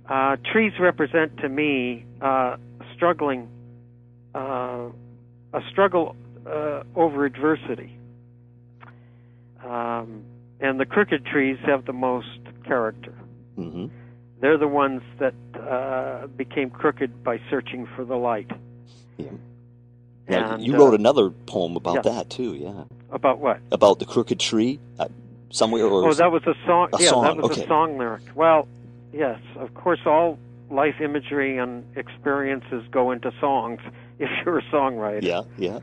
[0.10, 2.58] Uh, trees represent to me uh,
[2.96, 3.48] struggling,
[4.34, 4.90] uh,
[5.54, 7.98] a struggle uh, over adversity.
[9.64, 10.24] Um,
[10.60, 13.14] and the crooked trees have the most character.
[13.56, 13.88] hmm
[14.42, 18.52] They're the ones that uh, became crooked by searching for the light.
[19.18, 19.30] Yeah.
[20.28, 22.14] And, you uh, wrote another poem about yeah.
[22.14, 22.56] that too.
[22.56, 22.84] Yeah.
[23.12, 23.60] About what?
[23.72, 25.08] About the crooked tree, uh,
[25.52, 26.90] somewhere or Oh, that was a song.
[26.94, 27.64] A yeah, song, that was okay.
[27.64, 28.24] a song lyric.
[28.36, 28.68] Well,
[29.14, 30.38] yes, of course, all
[30.70, 33.80] life imagery and experiences go into songs
[34.20, 35.24] if you're a songwriter.
[35.24, 35.80] Yeah, yeah.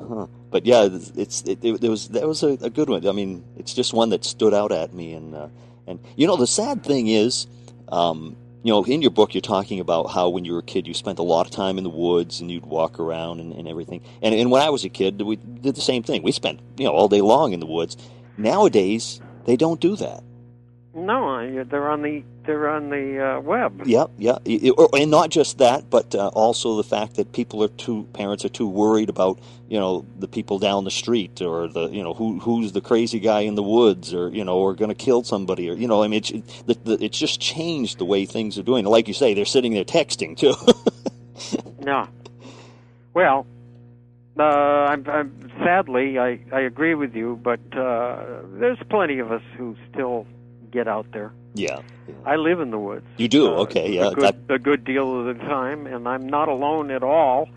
[0.00, 0.26] Huh.
[0.50, 3.06] But yeah, it's, it, it, it was that was a, a good one.
[3.06, 5.48] I mean, it's just one that stood out at me, and uh,
[5.86, 7.46] and you know the sad thing is,
[7.88, 10.86] um, you know, in your book you're talking about how when you were a kid
[10.86, 13.68] you spent a lot of time in the woods and you'd walk around and, and
[13.68, 14.00] everything.
[14.22, 16.22] And and when I was a kid, we did the same thing.
[16.22, 17.96] We spent you know all day long in the woods.
[18.36, 20.22] Nowadays they don't do that.
[21.06, 23.82] No, they're on the they're on the uh, web.
[23.86, 28.06] Yep, yeah, and not just that, but uh, also the fact that people are too
[28.12, 32.02] parents are too worried about you know the people down the street or the you
[32.02, 34.94] know who who's the crazy guy in the woods or you know or going to
[34.94, 38.04] kill somebody or you know I mean it's it, the, the, it's just changed the
[38.04, 38.84] way things are doing.
[38.84, 40.54] Like you say, they're sitting there texting too.
[41.88, 42.06] No.
[43.14, 43.46] Well,
[44.38, 49.42] uh, I'm, I'm, sadly, I, I agree with you, but uh, there's plenty of us
[49.56, 50.26] who still
[50.70, 51.32] get out there.
[51.54, 52.14] yeah, yeah.
[52.24, 53.06] I live in the woods.
[53.16, 53.46] You do?
[53.48, 56.90] uh, Okay, yeah, A good, a good deal of the time, and I'm not alone
[56.90, 57.48] at all,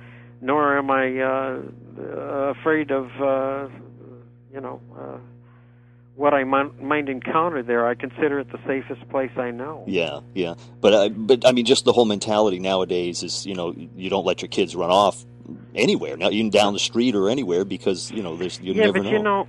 [0.41, 1.61] nor am I uh,
[1.99, 3.67] uh, afraid of, uh,
[4.53, 5.17] you know, uh,
[6.15, 7.87] what I might, might encounter there.
[7.87, 9.83] I consider it the safest place I know.
[9.87, 13.73] Yeah, yeah, but uh, but I mean, just the whole mentality nowadays is you know
[13.95, 15.25] you don't let your kids run off
[15.73, 18.99] anywhere, not even down the street or anywhere because you know there's you yeah, never
[18.99, 19.11] but know.
[19.11, 19.47] you know,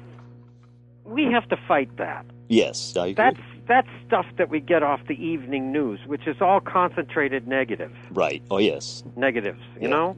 [1.05, 2.25] we have to fight that.
[2.49, 3.15] yes, I agree.
[3.15, 7.93] That's that's stuff that we get off the evening news, which is all concentrated negative
[8.11, 8.43] right.
[8.51, 9.61] Oh yes, negatives.
[9.77, 9.89] You Yeah.
[9.89, 10.17] know.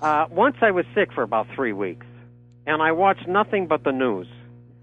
[0.00, 2.06] Uh, once I was sick for about three weeks,
[2.66, 4.28] and I watched nothing but the news.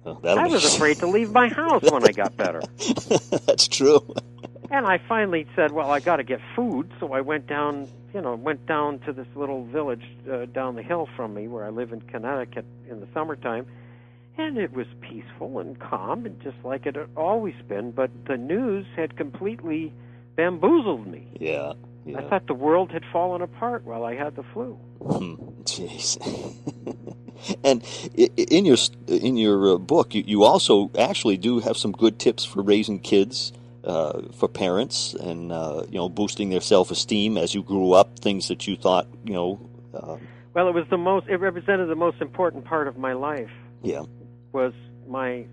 [0.05, 2.61] Oh, I be- was afraid to leave my house when I got better.
[3.47, 4.13] That's true.
[4.69, 7.87] And I finally said, "Well, I got to get food," so I went down.
[8.13, 11.65] You know, went down to this little village uh, down the hill from me, where
[11.65, 13.65] I live in Connecticut in the summertime,
[14.37, 17.91] and it was peaceful and calm, and just like it had always been.
[17.91, 19.93] But the news had completely
[20.35, 21.27] bamboozled me.
[21.39, 21.73] Yeah,
[22.05, 22.19] yeah.
[22.19, 24.73] I thought the world had fallen apart while I had the flu.
[25.01, 26.17] Hmm, Jeez.
[27.63, 27.83] and
[28.15, 32.43] in your in your uh, book, you, you also actually do have some good tips
[32.45, 37.53] for raising kids, uh, for parents, and uh, you know, boosting their self esteem as
[37.55, 38.19] you grew up.
[38.19, 39.59] Things that you thought, you know,
[39.93, 40.17] uh,
[40.53, 41.27] Well, it was the most.
[41.27, 43.51] It represented the most important part of my life.
[43.83, 44.03] yeah,
[44.55, 44.73] was
[45.05, 45.45] my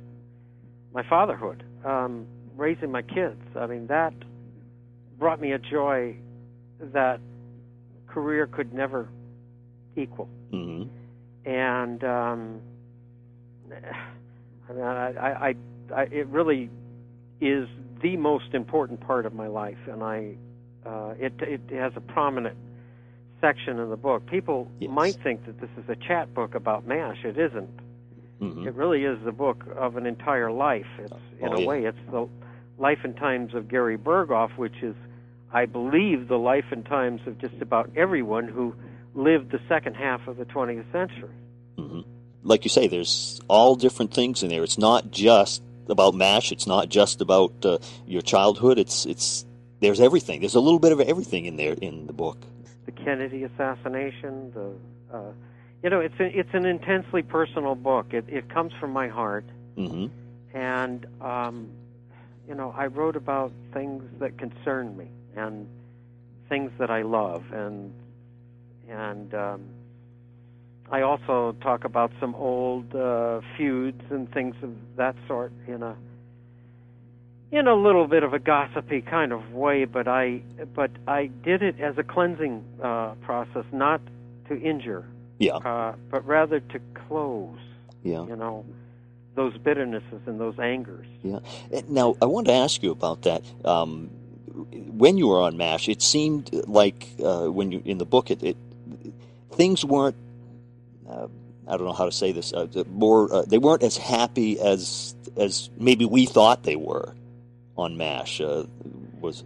[0.95, 2.25] my fatherhood, um,
[2.57, 3.43] raising my kids.
[3.59, 4.15] I mean, that
[5.19, 6.15] brought me a joy
[6.81, 7.19] that
[8.07, 9.09] career could never
[9.97, 10.29] equal.
[10.53, 10.85] hmm
[11.45, 12.61] And um,
[14.69, 15.55] I mean, I, I, I,
[15.95, 16.71] I, it really
[17.41, 17.69] is
[18.03, 20.35] the most important part of my life, and I,
[20.87, 22.57] uh, it, it has a prominent
[23.41, 24.27] section in the book.
[24.27, 24.91] People Yes.
[24.93, 27.25] might think that this is a chat book about Mash.
[27.25, 27.71] It isn't.
[28.43, 30.87] Hmm It really is the book of an entire life.
[30.99, 31.67] It's in Oh, a yeah.
[31.67, 32.29] way, it's the
[32.79, 34.97] life and times of Gary Burghoff, which is,
[35.53, 38.75] I believe, the life and times of just about everyone who
[39.15, 41.35] lived the second half of the 20th century.
[41.77, 42.01] hmm
[42.43, 44.65] Like you say, there's all different things in there.
[44.65, 46.51] It's not just about Mash.
[46.51, 48.79] It's not just about uh, your childhood.
[48.79, 49.45] It's it's
[49.81, 50.41] there's everything.
[50.41, 52.39] There's a little bit of everything in there in the book.
[52.87, 54.69] The Kennedy assassination, the,
[55.17, 55.33] uh,
[55.83, 58.07] you know, it's a, it's an intensely personal book.
[58.13, 59.45] It it comes from my heart,
[59.77, 60.07] hmm
[60.55, 61.71] and um,
[62.47, 65.67] you know, I wrote about things that concern me and
[66.49, 67.93] things that I love, and
[68.89, 69.61] and um,
[70.91, 75.97] I also talk about some old uh, feuds and things of that sort in a
[77.51, 80.43] in a little bit of a gossipy kind of way, but I
[80.75, 84.01] but I did it as a cleansing uh, process, not
[84.49, 85.07] to injure
[85.43, 85.57] Yeah.
[85.57, 87.59] uh, but rather to close.
[88.03, 88.25] Yeah.
[88.27, 88.65] You know,
[89.35, 91.07] those bitternesses and those angers.
[91.23, 91.39] Yeah.
[91.89, 93.43] Now, I want to ask you about that.
[93.65, 94.11] Um,
[95.03, 98.43] when you were on MASH, it seemed like uh, when you in the book, it,
[98.43, 98.57] it
[99.53, 100.17] things weren't.
[101.09, 101.29] Uh,
[101.67, 102.53] I don't know how to say this.
[102.53, 107.15] Uh, more uh, they weren't as happy as as maybe we thought they were
[107.79, 108.41] on MASH.
[108.41, 108.65] Uh,
[109.21, 109.45] was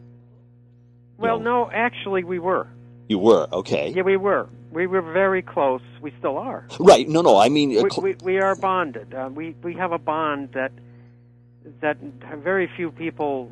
[1.18, 1.44] Well, Yeah.
[1.44, 2.66] no, actually, we were.
[3.08, 3.92] you were okay?
[3.94, 4.48] Yeah, we were.
[4.76, 5.80] We were very close.
[6.02, 6.66] We still are.
[6.78, 7.08] Right.
[7.08, 7.38] No, no.
[7.38, 9.14] I mean, uh, we, cl- we, we are bonded.
[9.14, 10.70] Uh, we we have a bond that
[11.80, 11.96] that
[12.50, 13.50] very few people,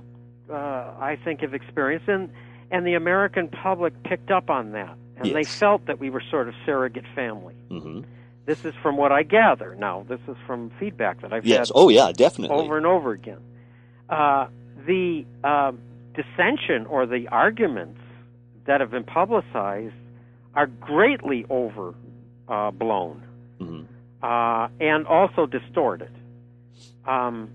[0.50, 2.30] uh, I think, have experienced, and
[2.70, 6.46] and the American public picked up on that, and they felt that we were sort
[6.46, 7.54] of surrogate family.
[7.70, 8.04] mhm.
[8.44, 9.74] This is from what I gather.
[9.76, 11.72] Now, this is from feedback that I've yes.
[11.74, 12.12] Oh, yeah.
[12.12, 12.58] Definitely.
[12.58, 13.40] over and over again.
[14.10, 14.48] Uh,
[14.86, 15.72] the uh,
[16.14, 18.00] dissension or the arguments
[18.66, 19.94] that have been publicized
[20.54, 21.94] are greatly overblown
[22.48, 23.22] uh, blown,
[23.60, 23.86] Mhm.
[24.22, 26.10] uh, and also distorted.
[27.06, 27.48] Um,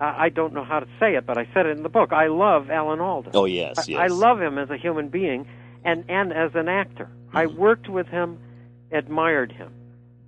[0.00, 2.12] I I don't know how to say it, but I said it in the book.
[2.12, 3.30] I love Alan Alda.
[3.34, 3.78] Oh, yes.
[3.78, 4.00] I- Yes.
[4.00, 5.46] I love him as a human being
[5.84, 7.08] and, and as an actor.
[7.32, 7.54] I Mhm.
[7.56, 8.38] worked with him,
[8.92, 9.70] admired him.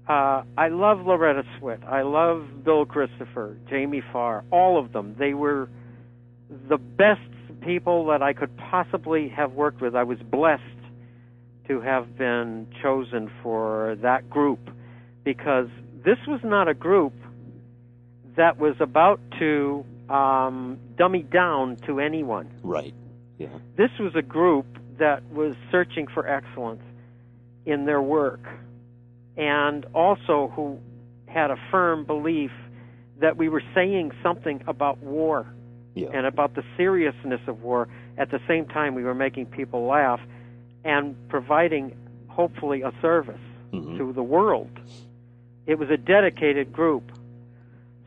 [0.09, 1.85] Uh, I love Loretta Swit.
[1.87, 5.15] I love Bill Christopher, Jamie Farr, all of them.
[5.19, 5.69] They were
[6.69, 7.21] the best
[7.61, 9.97] people that I could possibly have worked with.
[9.97, 10.63] I was blessed
[11.69, 14.71] to have been chosen for that group
[15.25, 15.69] because
[16.05, 17.13] this was not a group
[18.37, 22.95] that was about to um, dummy down to anyone Right.
[23.39, 23.49] Yeah.
[23.77, 24.67] this was a group
[24.99, 26.83] that was searching for excellence
[27.65, 28.41] in their work
[29.37, 30.79] and also who
[31.27, 32.53] had a firm belief
[33.21, 35.47] that we were saying something about war
[35.95, 36.09] Yeah.
[36.13, 40.21] and about the seriousness of war at the same time we were making people laugh
[40.87, 41.95] and providing
[42.29, 43.41] hopefully a service
[43.73, 43.99] Mhm.
[43.99, 44.71] to the world
[45.67, 47.11] it was a dedicated group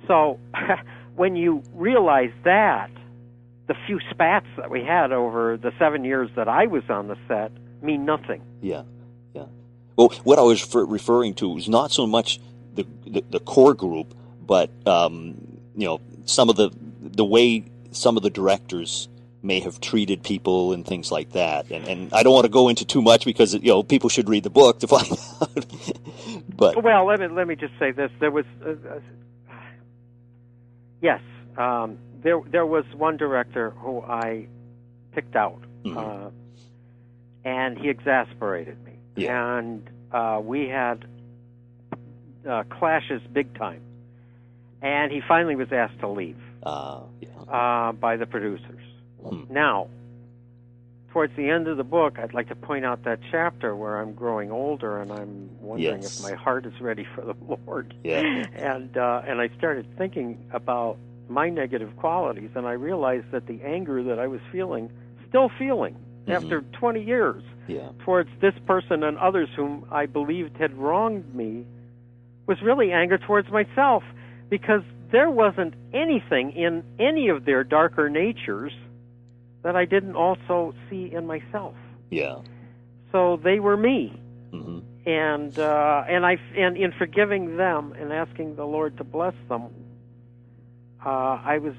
[0.08, 0.40] so
[1.16, 2.90] when you realize that
[3.68, 7.18] the few spats that we had over the seven years that I was on the
[7.28, 7.52] set
[7.84, 8.42] mean nothing.
[8.62, 8.82] Yeah,
[9.36, 9.46] yeah.
[9.96, 12.40] Well, what I was refer- referring to was not so much
[12.74, 14.16] the the, the core group,
[14.48, 15.36] but um,
[15.76, 19.08] you know some of the the way some of the directors
[19.42, 21.72] may have treated people and things like that.
[21.72, 24.28] And and I don't want to go into too much because you know people should
[24.30, 25.10] read the book to find
[25.42, 25.66] out.
[26.56, 29.00] but Well, let me let me just say this: there was, uh, uh,
[31.02, 31.22] yes,
[31.58, 34.48] um, there there was one director who I
[35.14, 35.98] picked out, Mhm.
[35.98, 36.30] uh,
[37.46, 39.58] and he exasperated me, Yeah.
[39.58, 41.06] and uh, we had
[42.48, 43.82] uh, clashes big time,
[44.82, 46.38] and he finally was asked to leave.
[46.64, 48.79] uh, yeah, uh, by the producers.
[49.24, 49.44] Hmm.
[49.54, 49.88] Now,
[51.12, 54.14] towards the end of the book, I'd like to point out that chapter where I'm
[54.14, 56.20] growing older and I'm wondering Yes.
[56.20, 57.34] if my heart is ready for the
[57.66, 57.94] Lord.
[58.04, 58.20] Yeah.
[58.56, 63.60] And uh, and I started thinking about my negative qualities, and I realized that the
[63.64, 64.90] anger that I was feeling,
[65.28, 65.96] still feeling
[66.28, 66.34] Mhm.
[66.34, 71.66] after 20 years, yeah, towards this person and others whom I believed had wronged me
[72.48, 74.04] was really anger towards myself
[74.50, 78.74] because there wasn't anything in any of their darker natures
[79.64, 81.76] that I didn't also see in myself.
[82.10, 82.38] yeah.
[83.12, 84.14] So they were me.
[84.52, 89.34] hmm And uh, and I and in forgiving them and asking the Lord to bless
[89.48, 89.64] them,
[91.06, 91.74] uh, I was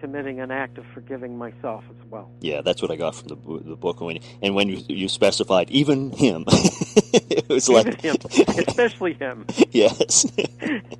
[0.00, 2.30] committing an act of forgiving myself as well.
[2.40, 3.36] Yeah, that's what I got from the
[3.70, 4.00] the book.
[4.00, 8.16] When and when you you specified even him, it was like him,
[8.68, 9.46] especially him.
[9.70, 10.26] yes.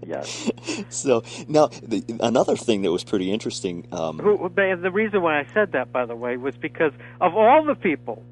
[0.07, 0.51] Yes.
[0.91, 3.87] so now the, another thing that was pretty interesting.
[3.93, 7.65] Um, Who, the reason why I said that, by the way, was because of all
[7.65, 8.23] the people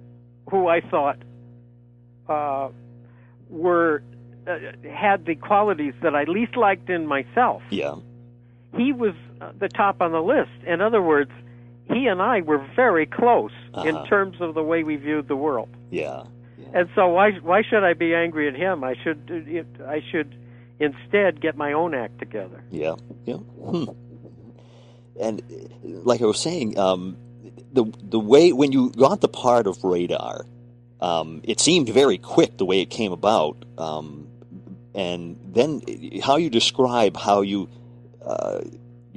[0.51, 1.19] who I thought
[2.29, 2.69] uh,
[3.49, 4.03] were
[4.47, 4.59] uh,
[4.91, 7.63] had the qualities that I least liked in myself.
[7.71, 7.97] yeah,
[8.77, 9.15] He was
[9.59, 10.51] the top on the list.
[10.67, 11.31] In other words,
[11.93, 13.53] he and I were very close
[13.85, 14.07] in Uh-huh.
[14.07, 15.69] terms of the way we viewed the world.
[15.91, 16.25] yeah,
[16.59, 18.85] yeah, And so why why should I be angry at him?
[18.85, 19.21] I should
[19.87, 20.35] I should
[20.81, 22.63] instead get my own act together.
[22.71, 23.37] yeah, yeah.
[23.37, 23.85] Hmm.
[25.21, 25.43] And
[25.83, 27.17] like I was saying, um,
[27.73, 30.47] the the way when you got the part of radar,
[31.01, 33.57] um, it seemed very quick the way it came about.
[33.79, 34.27] Um,
[34.95, 35.81] and then
[36.23, 37.69] how you describe how you
[38.25, 38.61] uh,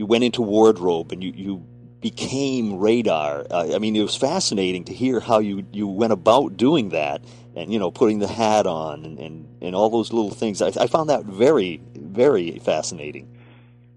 [0.02, 1.66] you went into wardrobe and you, you
[2.02, 3.46] became radar.
[3.52, 7.24] Uh, I mean, it was fascinating to hear how you, you went about doing that
[7.56, 10.60] and, you know, putting the hat on and, and, and all those little things.
[10.60, 13.28] I, I found that very, very fascinating.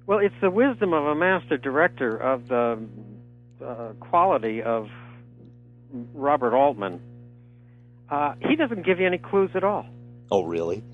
[0.07, 2.87] Well, it's the wisdom of a master director of the
[3.65, 4.91] uh, quality of
[6.13, 7.01] Robert Altman.
[8.11, 9.87] Uh, he doesn't give you any clues at all.
[10.31, 10.85] Oh, really?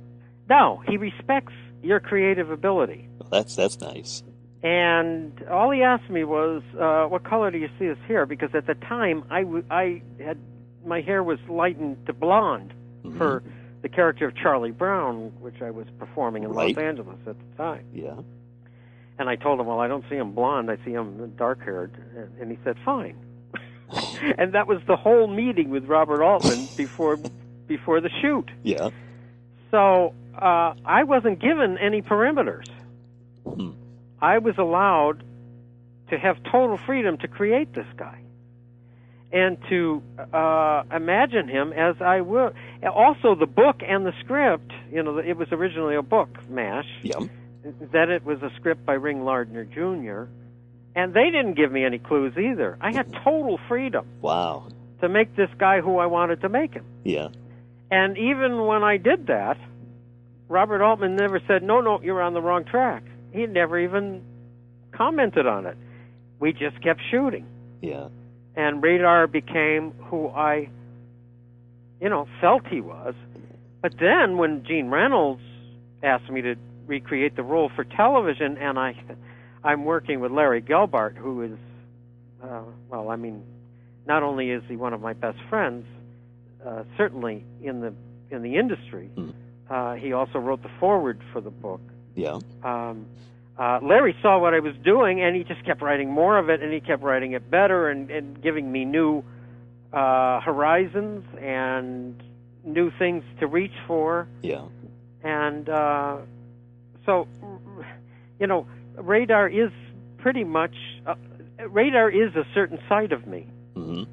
[0.49, 3.09] No, he respects your creative ability.
[3.19, 4.23] Well, that's that's nice.
[4.63, 8.55] And all he asked me was, uh, "What color do you see us here?" Because
[8.55, 10.37] at the time, I, w- I had
[10.85, 12.73] my hair was lightened to blonde
[13.05, 13.17] Mhm.
[13.17, 13.43] for
[13.83, 16.77] the character of Charlie Brown, which I was performing in Right.
[16.77, 17.85] Los Angeles at the time.
[17.95, 18.17] Yeah.
[19.19, 22.31] And I told him, "Well, I don't see him blonde; I see him dark-haired." And-
[22.41, 23.17] And he said, "Fine."
[24.39, 27.19] and that was the whole meeting with Robert Altman before
[27.67, 28.51] before the shoot.
[28.63, 28.91] Yeah.
[29.71, 32.67] So uh, I wasn't given any perimeters.
[33.47, 33.71] Hmm.
[34.21, 35.23] I was allowed
[36.11, 38.19] to have total freedom to create this guy
[39.33, 40.03] and to
[40.33, 42.53] uh, imagine him as I will.
[42.93, 44.73] Also, the book and the script.
[44.93, 46.89] You know, it was originally a book, Mash.
[47.03, 47.21] Yeah.
[47.63, 50.31] Then it was a script by Ring Lardner Jr.
[50.97, 52.77] And they didn't give me any clues either.
[52.81, 54.67] I had total freedom Wow.
[55.01, 56.85] to make this guy who I wanted to make him.
[57.05, 57.29] Yeah.
[57.91, 59.57] And even when I did that,
[60.49, 64.23] Robert Altman never said, "No, no, you're on the wrong track." He never even
[64.93, 65.77] commented on it.
[66.39, 67.47] We just kept shooting,
[67.81, 68.09] Yeah.
[68.57, 70.69] and Radar became who I,
[72.01, 73.15] you know, felt he was.
[73.83, 75.43] But then when Gene Reynolds
[76.03, 76.57] asked me to
[76.87, 78.95] recreate the role for television, and I,
[79.63, 81.59] I'm working with Larry Gelbart, who is,
[82.43, 83.43] uh, well, I mean,
[84.07, 85.85] not only is he one of my best friends,
[86.67, 87.95] uh, certainly in the
[88.31, 89.31] in the industry, Hmm.
[89.69, 91.81] uh, he also wrote the forward for the book.
[92.21, 92.39] Yeah.
[92.63, 93.07] Um,
[93.59, 96.63] uh, Larry saw what I was doing, and he just kept writing more of it,
[96.63, 99.23] and he kept writing it better, and, and giving me new
[99.93, 102.23] uh, horizons and
[102.65, 104.29] new things to reach for.
[104.43, 104.65] Yeah.
[105.23, 106.19] And uh,
[107.05, 107.27] so,
[108.39, 108.67] you know,
[108.97, 109.71] radar is
[110.19, 110.75] pretty much
[111.07, 111.15] uh,
[111.69, 114.05] radar is a certain side of me hmm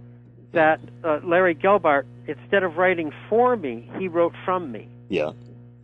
[0.53, 4.87] that uh, Larry Gelbart, instead of writing for me, he wrote from me.
[5.09, 5.33] Yeah.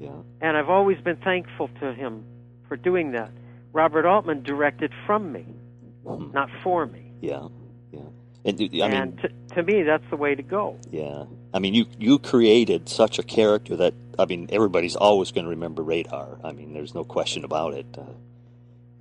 [0.03, 0.11] Yeah.
[0.41, 2.23] And I've always been thankful to him
[2.67, 3.31] for doing that.
[3.71, 5.45] Robert Altman directed from me,
[6.05, 6.33] Mhm.
[6.33, 7.11] not for me.
[7.21, 7.47] Yeah.
[7.91, 8.01] Yeah.
[8.45, 10.75] And I mean, and to, to me, that's the way to go.
[10.91, 11.23] Yeah,
[11.53, 15.49] I mean, you you created such a character that I mean, everybody's always going to
[15.49, 16.37] remember Radar.
[16.43, 17.85] I mean, there's no question about it.
[17.97, 18.01] Uh,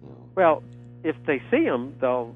[0.03, 0.17] you know.
[0.37, 0.63] Well,
[1.03, 2.35] if they see him, they'll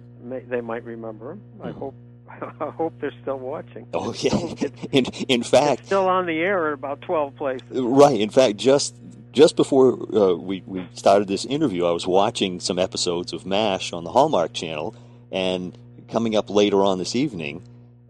[0.49, 1.43] they might remember him.
[1.63, 1.75] I Mhm.
[1.75, 1.95] hope
[2.61, 3.87] I hope they're still watching.
[3.95, 4.69] Oh yeah.
[4.93, 7.67] In in fact, still on the air at about twelve places.
[7.71, 8.21] right.
[8.21, 8.95] In fact, just
[9.33, 13.93] just before uh, we we started this interview, I was watching some episodes of MASH
[13.93, 14.95] on the Hallmark Channel,
[15.31, 15.77] and
[16.09, 17.63] coming up later on this evening,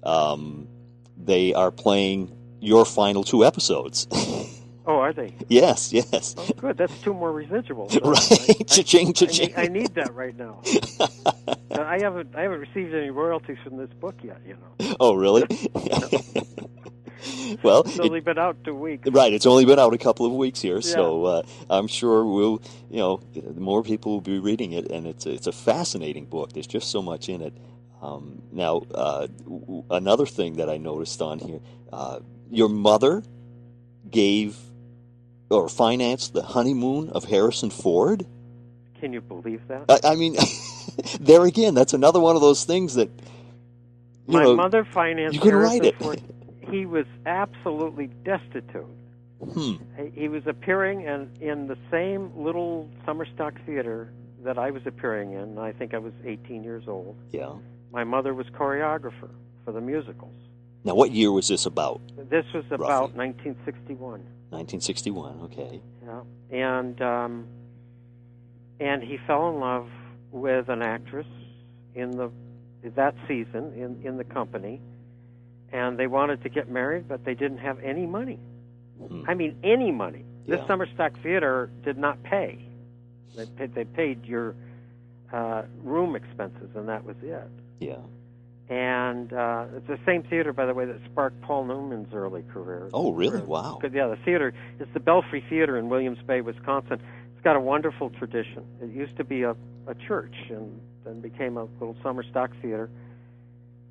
[0.02, 0.68] um,
[1.16, 4.06] they are playing your final two episodes.
[4.88, 5.34] Oh, are they?
[5.48, 6.34] yes, yes.
[6.38, 6.76] Oh, good.
[6.78, 7.92] That's two more residuals.
[8.04, 8.60] Right.
[8.60, 9.48] I- Cha-ching, cha-ching.
[9.48, 10.60] need, I need that right now.
[11.72, 14.40] I haven't I haven't received any royalties from this book yet.
[14.46, 15.42] You know, Oh, really?
[17.62, 19.08] well, it's it- only been out two weeks.
[19.10, 19.32] right.
[19.32, 22.98] It's only been out a couple of weeks here, so uh, I'm sure we'll, you
[22.98, 23.20] know,
[23.56, 26.52] more people will be reading it, and it's a, it's a fascinating book.
[26.52, 27.54] There's just so much in it.
[28.02, 31.60] Um, now, uh, w- another thing that I noticed on here,
[31.92, 32.20] uh,
[32.50, 33.22] your mother
[34.08, 34.56] gave
[35.50, 38.26] or financed the honeymoon of Harrison Ford.
[39.00, 39.84] Can you believe that?
[39.88, 40.36] I, I mean,
[41.20, 43.10] there again, that's another one of those things that
[44.28, 44.56] you My know.
[44.56, 45.98] mother financed you couldn't Harrison write it.
[45.98, 46.22] Ford.
[46.70, 48.86] He was absolutely destitute.
[49.52, 49.74] Hmm.
[49.96, 54.10] He- He was appearing in in the same little summer stock theater
[54.42, 55.58] that I was appearing in.
[55.58, 57.16] I think I was 18 years old.
[57.32, 57.52] Yeah.
[57.92, 59.28] My mother was choreographer
[59.64, 60.34] for the musicals.
[60.84, 62.00] Now, what year was this about?
[62.30, 63.18] This was about Roughly.
[63.18, 64.22] 1961.
[64.50, 65.40] 1961.
[65.44, 65.80] Okay.
[66.04, 66.20] Yeah,
[66.50, 67.46] and um,
[68.80, 69.88] and he fell in love
[70.30, 71.26] with an actress
[71.94, 72.30] in the
[72.94, 74.80] that season in in the company,
[75.72, 78.38] and they wanted to get married, but they didn't have any money.
[78.98, 79.22] Hmm.
[79.28, 80.24] I mean, any money.
[80.46, 82.64] This summer stock theater did not pay.
[83.36, 84.54] They paid, they paid your
[85.32, 87.50] uh, room expenses, and that was it.
[87.80, 87.96] Yeah.
[88.68, 92.88] And uh, it's the same theater, by the way, that sparked Paul Newman's early career.
[92.92, 93.40] Oh, really?
[93.42, 93.78] Wow.
[93.82, 97.00] Yeah, the theater is the Belfry Theater in Williams Bay, Wisconsin.
[97.34, 98.64] It's got a wonderful tradition.
[98.82, 99.52] It used to be a,
[99.86, 102.90] a church and then became a little summer stock theater,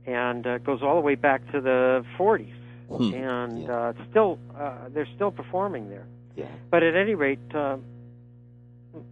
[0.06, 2.52] and uh, goes all the way back to the 40s.
[2.90, 3.14] Hmm.
[3.14, 3.72] And Yeah.
[3.78, 6.06] uh, still uh, they're still performing there.
[6.36, 6.46] Yeah.
[6.70, 7.78] But at any rate, uh,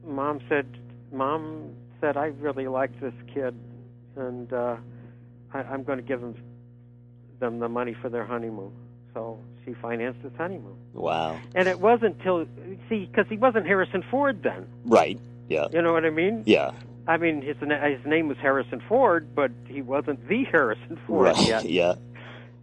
[0.05, 0.65] mom said,
[1.13, 1.69] mom
[2.01, 3.55] said, I really like this kid,
[4.17, 4.75] and uh,
[5.53, 6.35] I, I'm going to give them
[7.39, 8.71] them the money for their honeymoon.
[9.13, 11.37] So she financed his honeymoon, Wow.
[11.53, 12.47] and it wasn't till
[12.89, 14.65] see because he wasn't Harrison Ford then.
[14.85, 15.19] Right.
[15.49, 15.67] Yeah.
[15.71, 16.43] You know what I mean?
[16.45, 16.71] Yeah.
[17.07, 21.47] I mean his his name was Harrison Ford, but he wasn't the Harrison Ford Right.
[21.47, 21.65] yet.
[21.69, 21.95] Yeah.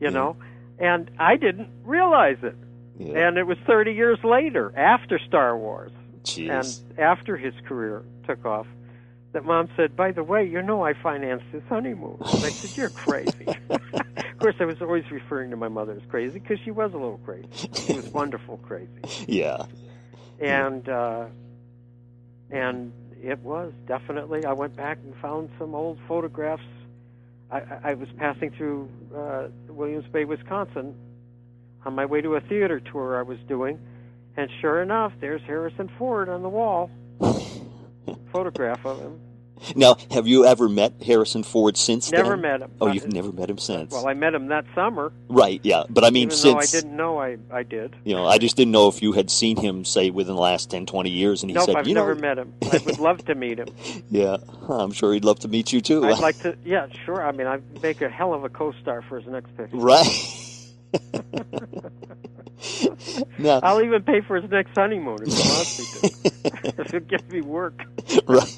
[0.01, 0.36] You know,
[0.78, 2.57] and I didn't realize it.
[2.99, 3.28] Yeah.
[3.28, 5.93] And it was 30 years later, after Star Wars,
[6.24, 6.51] Jeez.
[6.51, 8.66] and after his career took off,
[9.33, 12.76] that Mom said, "By the way, you know I financed his honeymoon." And I said,
[12.76, 16.70] "You're crazy." of course, I was always referring to my mother as crazy because she
[16.70, 17.49] was a little crazy.
[17.87, 19.64] She was wonderful crazy, yeah.
[20.41, 21.26] and uh,
[22.51, 24.45] and it was definitely.
[24.45, 26.62] I went back and found some old photographs.
[27.51, 30.95] I, I I was passing through uh, Williams Bay, Wisconsin,
[31.85, 33.78] on my way to a theater tour I was doing,
[34.37, 36.91] and sure enough, there's Harrison Ford on the wall.
[38.33, 39.21] Photograph of him.
[39.77, 42.41] Now, have you ever met Harrison Ford since Never then?
[42.41, 42.71] met him.
[42.81, 43.93] Oh, you've never met him since.
[43.93, 45.13] Well, I met him that summer.
[45.29, 45.83] right, yeah.
[45.91, 47.95] But I mean, even since I didn't know I, I did.
[48.05, 50.71] you know, I just didn't know if you had seen him, say, within the last
[50.71, 52.55] 10, 20 years, and he nope, said, I've you never know, met him.
[52.73, 53.69] I would love to meet him.
[54.11, 56.07] yeah, I'm sure he'd love to meet you too.
[56.07, 56.57] I'd like to.
[56.65, 57.23] Yeah, sure.
[57.23, 59.77] I mean, I'd make a hell of a co-star for his next picture.
[59.77, 60.07] right.
[63.62, 66.20] I'll even pay for his next honeymoon if he wants me to.
[66.82, 67.84] if he'll me work.
[68.26, 68.57] right.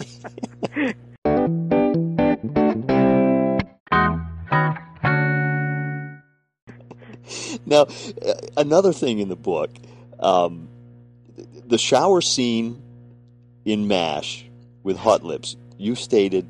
[7.66, 9.70] now, uh, another thing in the book,
[10.18, 10.68] um,
[11.66, 12.82] the shower scene
[13.64, 14.44] in MASH
[14.82, 16.46] with Hot Lips, you stated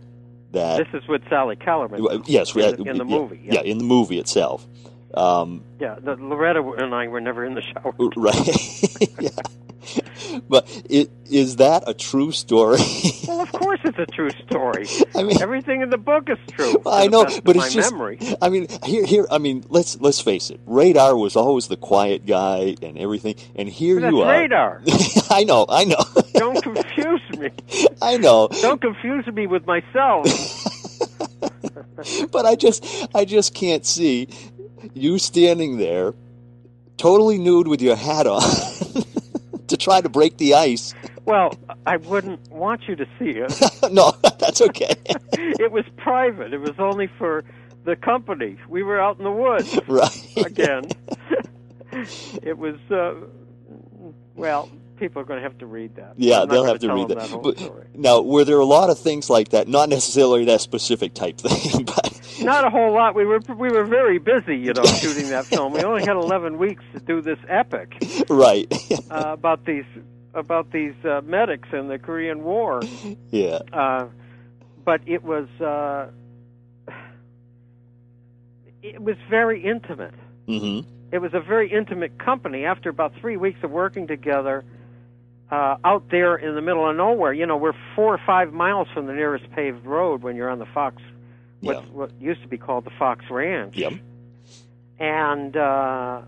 [0.53, 0.79] that.
[0.79, 2.23] This is with Sally Kellerman.
[2.27, 3.41] Yes, we in, the- in the yeah, movie.
[3.45, 3.61] Yeah.
[3.63, 4.67] in the movie itself.
[5.15, 7.93] Um, Yeah, the, Loretta and I were never in the shower.
[8.17, 9.21] right.
[9.21, 9.31] yeah.
[10.49, 12.79] But it, is that a true story?
[13.29, 14.87] Well, of course it's a true story.
[15.15, 16.73] I mean, Everything in the book is true.
[16.73, 17.91] to I know, but my it's just.
[17.93, 18.19] memory.
[18.43, 19.27] I mean, here, here.
[19.31, 20.61] I mean, let's let's face it.
[20.67, 24.31] Radar was always the quiet guy and everything, and here That's you are.
[24.31, 24.83] radar.
[25.31, 26.05] I know, I know,
[26.35, 27.51] Don't confuse me.
[28.03, 28.49] I know.
[28.61, 30.27] Don't confuse me with myself.
[32.33, 32.85] But I just,
[33.15, 34.29] I just can't see
[34.95, 36.15] you standing there,
[36.97, 38.43] totally nude with your hat on,
[39.69, 40.95] to try to break the ice.
[41.25, 41.55] Well,
[41.87, 43.53] I wouldn't want you to see it.
[43.93, 44.95] no, that's okay.
[45.33, 46.53] It was private.
[46.53, 47.45] It was only for
[47.85, 48.57] the company.
[48.69, 50.37] We were out in the woods right.
[50.45, 50.89] again.
[52.43, 53.15] it was uh,
[54.35, 54.71] well.
[54.99, 56.15] People are going to have to read that.
[56.17, 57.29] Yeah, they'll have to read that.
[57.29, 57.97] whole But-.
[57.97, 59.67] Now, were there a lot of things like that?
[59.67, 62.12] Not necessarily that specific type thing, but
[62.45, 63.15] Not a whole lot.
[63.15, 65.73] We were we were very busy, you know, shooting that film.
[65.73, 67.97] We only had 11 weeks to do this epic
[68.29, 68.67] right.
[69.11, 69.85] uh, about these
[70.35, 72.81] about these uh, medics in the Korean War.
[73.31, 73.59] yeah.
[73.73, 74.07] Uh,
[74.85, 76.09] but it was uh,
[78.83, 80.15] it was very intimate.
[80.47, 80.81] hmm
[81.13, 82.65] It was a very intimate company.
[82.65, 84.65] After about three weeks of working together,
[85.51, 88.89] uh, out there in the middle of nowhere, you know, we're four or five miles
[88.95, 90.97] from the nearest paved road when you're on the Fox,
[91.63, 91.81] what, Yeah.
[91.93, 93.77] what used to be called the Fox Ranch.
[93.77, 93.95] Yep.
[94.99, 96.21] And uh,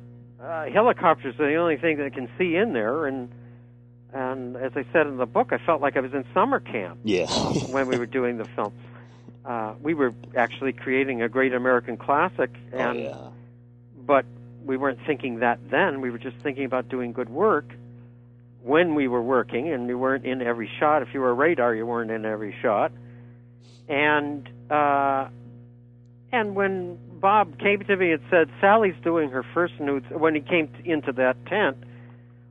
[0.43, 3.07] uh, helicopters are the only thing that can see in there.
[3.07, 3.29] And
[4.13, 7.01] and as I said in the book, I felt like I was in summer camp
[7.05, 7.27] Yeah.
[7.71, 8.73] when we were doing the film.
[9.45, 13.17] Uh, we were actually creating a great American classic, oh, and yeah.
[14.07, 14.25] but
[14.65, 16.01] we weren't thinking that then.
[16.01, 17.67] We were just thinking about doing good work
[18.63, 21.03] when we were working, and we weren't in every shot.
[21.03, 22.93] If you were a radar, you weren't in every shot.
[23.89, 25.29] And uh,
[26.33, 30.41] and when Bob came to me and said Sally's doing her first nudes, when he
[30.41, 31.77] came t- into that tent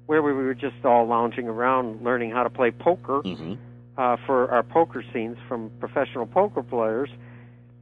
[0.05, 3.53] where we were just all lounging around learning how to play poker hmm
[3.95, 7.09] uh, for our poker scenes from professional poker players.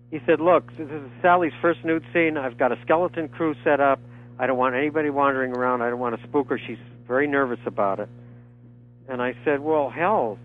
[0.09, 2.35] He said, "Look, this is Sally's first nude scene.
[2.35, 3.97] I've got a skeleton crew set up.
[4.37, 5.81] I don't want anybody wandering around.
[5.81, 6.59] I don't want to spook her.
[6.59, 6.77] She's
[7.07, 8.09] very nervous about it."
[9.07, 10.37] And I said, "Well, hell,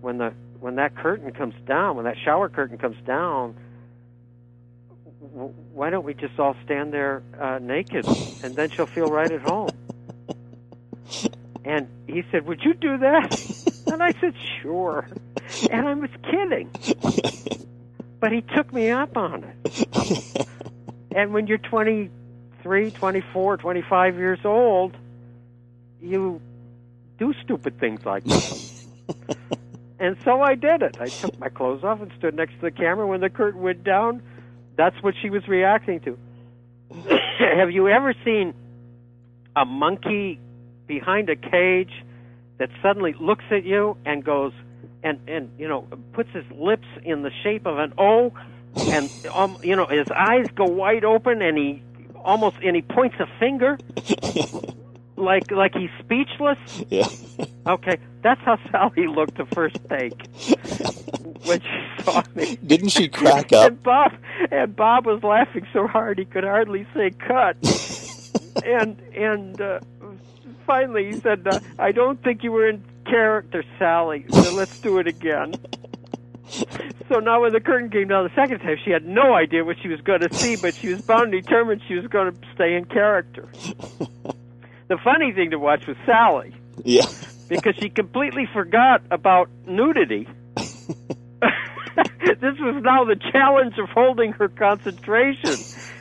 [0.00, 3.54] when the when that curtain comes down, when that shower curtain comes down,
[5.34, 8.06] w- why don't we just all stand there uh, naked,
[8.44, 9.70] and then she'll feel right at home?"
[11.64, 13.38] And he said, "Would you do that?"
[13.92, 15.06] And I said, "Sure."
[15.70, 16.70] And I was kidding,
[18.20, 20.46] but he took me up on it.
[21.14, 24.96] And when you're 23, 24, 25 years old,
[26.00, 26.40] you
[27.18, 28.68] do stupid things like that.
[30.02, 30.96] And so I did it.
[31.00, 33.06] I took my clothes off and stood next to the camera.
[33.06, 34.20] When the curtain went down,
[34.76, 36.18] that's what she was reacting to.
[37.38, 38.52] Have you ever seen
[39.54, 40.40] a monkey
[40.88, 41.92] behind a cage
[42.58, 44.52] that suddenly looks at you and goes
[45.04, 45.82] and and you know
[46.12, 48.32] puts his lips in the shape of an O
[48.76, 51.82] and um, you know his eyes go wide open and he
[52.16, 53.78] almost and he points a finger
[55.16, 57.06] like like he's speechless yeah.
[57.66, 60.26] Okay that's how Sally looked the first take
[61.46, 63.68] when she saw me Didn't she crack up?
[63.68, 64.12] and Bob
[64.50, 67.56] and Bob was laughing so hard he could hardly say cut.
[68.64, 69.80] and and uh,
[70.66, 74.24] finally he said, uh, "I don't think you were in character, Sally.
[74.30, 75.54] So let's do it again."
[77.08, 79.76] So now, when the curtain came down the second time, she had no idea what
[79.82, 82.38] she was going to see, but she was bound and determined she was going to
[82.54, 83.48] stay in character.
[84.88, 86.54] The funny thing to watch was Sally
[86.84, 87.06] Yeah.
[87.48, 90.26] because she completely forgot about nudity.
[90.56, 95.56] this was now the challenge of holding her concentration,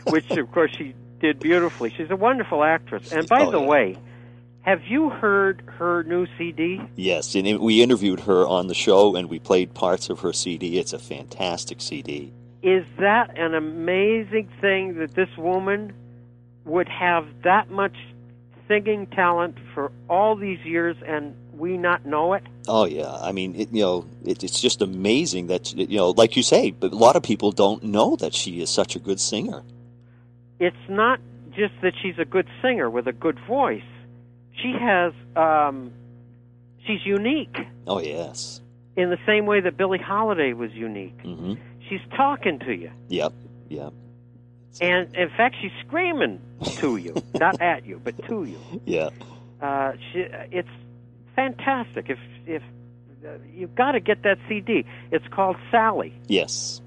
[0.10, 1.94] which of course she did beautifully.
[1.96, 3.12] She's a wonderful actress.
[3.12, 3.68] And by Oh, the yeah.
[3.68, 3.98] way,
[4.62, 6.82] have you heard her new CD?
[6.96, 10.80] Yes, and we interviewed her on the show, and we played parts of her CD.
[10.80, 12.32] It's a fantastic CD.
[12.64, 15.94] Is that an amazing thing that this woman
[16.64, 17.96] would have that much
[18.72, 22.44] singing talent for all these years and we not know it?
[22.68, 26.38] Oh yeah, I mean, it, you know, it, it's just amazing that you know, like
[26.38, 29.20] you say, but a lot of people don't know that she is such a good
[29.20, 29.64] singer.
[30.60, 31.20] it's not
[31.56, 33.84] just that she's a good singer with a good voice.
[34.62, 35.92] She has um
[36.86, 37.58] she's unique
[37.88, 38.62] Oh yes,
[38.96, 41.20] in the same way that Billie Holiday was unique.
[41.24, 41.56] hmm
[41.90, 42.90] She's talking to you.
[43.10, 43.34] yep,
[43.68, 43.92] yep,
[44.80, 46.40] And in fact she's screaming
[46.78, 48.60] to you, not at you, but to you.
[48.86, 49.10] yeah,
[49.62, 50.20] Uh she
[50.52, 50.70] it's
[51.36, 52.10] fantastic.
[52.10, 52.64] If if
[53.26, 54.86] uh, you've got to get that CD.
[55.12, 56.82] It's called Sally yes,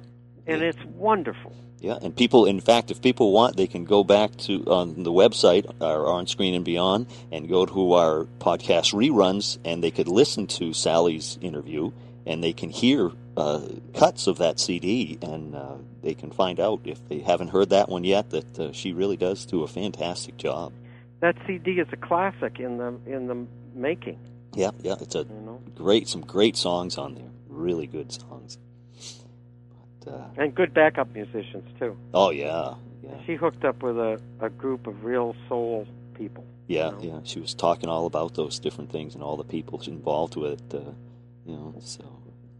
[0.47, 0.68] and Yeah.
[0.68, 1.53] it's wonderful.
[1.78, 1.97] yeah.
[2.03, 5.64] And people, in fact, if people want, they can go back to on the website,
[5.80, 10.47] our on screen and beyond, and go to our podcast reruns, and they could listen
[10.59, 11.93] to Sally's interview,
[12.26, 13.61] and they can hear uh,
[13.95, 17.89] cuts of that CD, and uh, they can find out if they haven't heard that
[17.89, 20.72] one yet that uh, she really does do a fantastic job.
[21.20, 24.18] That CD is a classic in the in the making,
[24.55, 25.61] Yeah, yeah, it's a you know.
[25.74, 28.59] great, some great songs on there, really good songs.
[30.05, 31.97] But, uh, And good backup musicians too.
[32.12, 36.45] oh yeah, yeah, She hooked up with a, a group of real soul people.
[36.68, 36.99] yeah, know.
[37.03, 37.20] yeah.
[37.24, 40.74] She was talking all about those different things and all the people involved with it.
[40.74, 40.91] Uh,
[41.47, 42.05] you know, so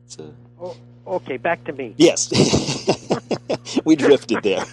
[0.05, 0.77] it's a Oh,
[1.07, 1.95] okay, back to me.
[1.97, 2.31] yes.
[3.85, 4.65] we drifted there.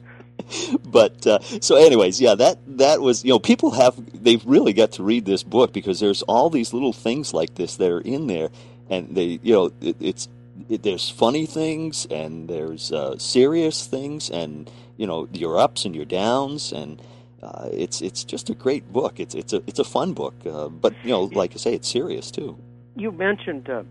[0.84, 4.92] but uh, so, anyways, yeah, that that was you know people have they've really got
[4.92, 8.26] to read this book because there's all these little things like this that are in
[8.26, 8.50] there,
[8.90, 10.28] and they you know it, it's
[10.68, 15.94] it, there's funny things and there's uh, serious things and you know your ups and
[15.94, 17.00] your downs and.
[17.42, 19.20] Uh, it's it's just a great book.
[19.20, 21.86] It's it's a it's a fun book, uh, but you know, like I say, it's
[21.86, 22.56] serious too.
[22.96, 23.84] You mentioned uh,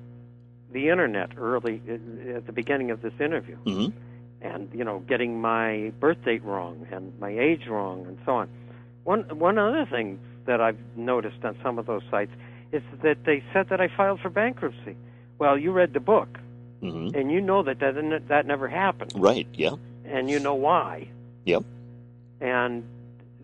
[0.76, 3.88] the internet early uh, at the beginning of this interview, hmm
[4.42, 8.50] and you know, getting my birth date wrong and my age wrong, and so on.
[9.04, 12.32] One one other thing that I've noticed on some of those sites
[12.72, 14.96] is that they said that I filed for bankruptcy.
[15.40, 16.38] Well, you read the book,
[16.82, 17.96] hmm and you know that that
[18.28, 19.14] that never happened.
[19.16, 19.48] Right?
[19.54, 19.76] Yeah.
[20.06, 21.08] and you know why.
[21.46, 21.64] Yep.
[22.42, 22.84] And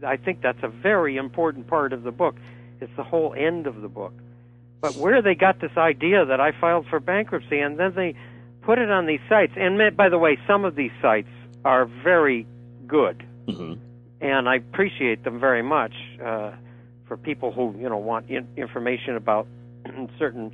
[0.05, 2.36] I think that's a very important part of the book.
[2.82, 4.13] It's the whole end of the book.
[4.82, 8.15] But where they got this idea that I filed for bankruptcy and then they
[8.63, 9.53] put it on these sites.
[9.55, 11.29] And by the way, some of these sites
[11.63, 12.47] are very
[12.88, 13.73] good, hmm
[14.19, 16.51] and I appreciate them very much uh,
[17.07, 19.47] for people who you know want in- information about
[20.19, 20.51] certain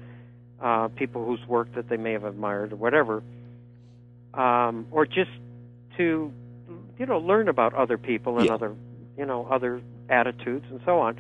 [0.62, 3.24] uh, people whose work that they may have admired or whatever,
[4.34, 5.32] um, or just
[5.98, 6.32] to
[6.98, 8.56] you know learn about other people and Yeah.
[8.56, 8.76] other
[9.18, 11.18] you know other attitudes and so on.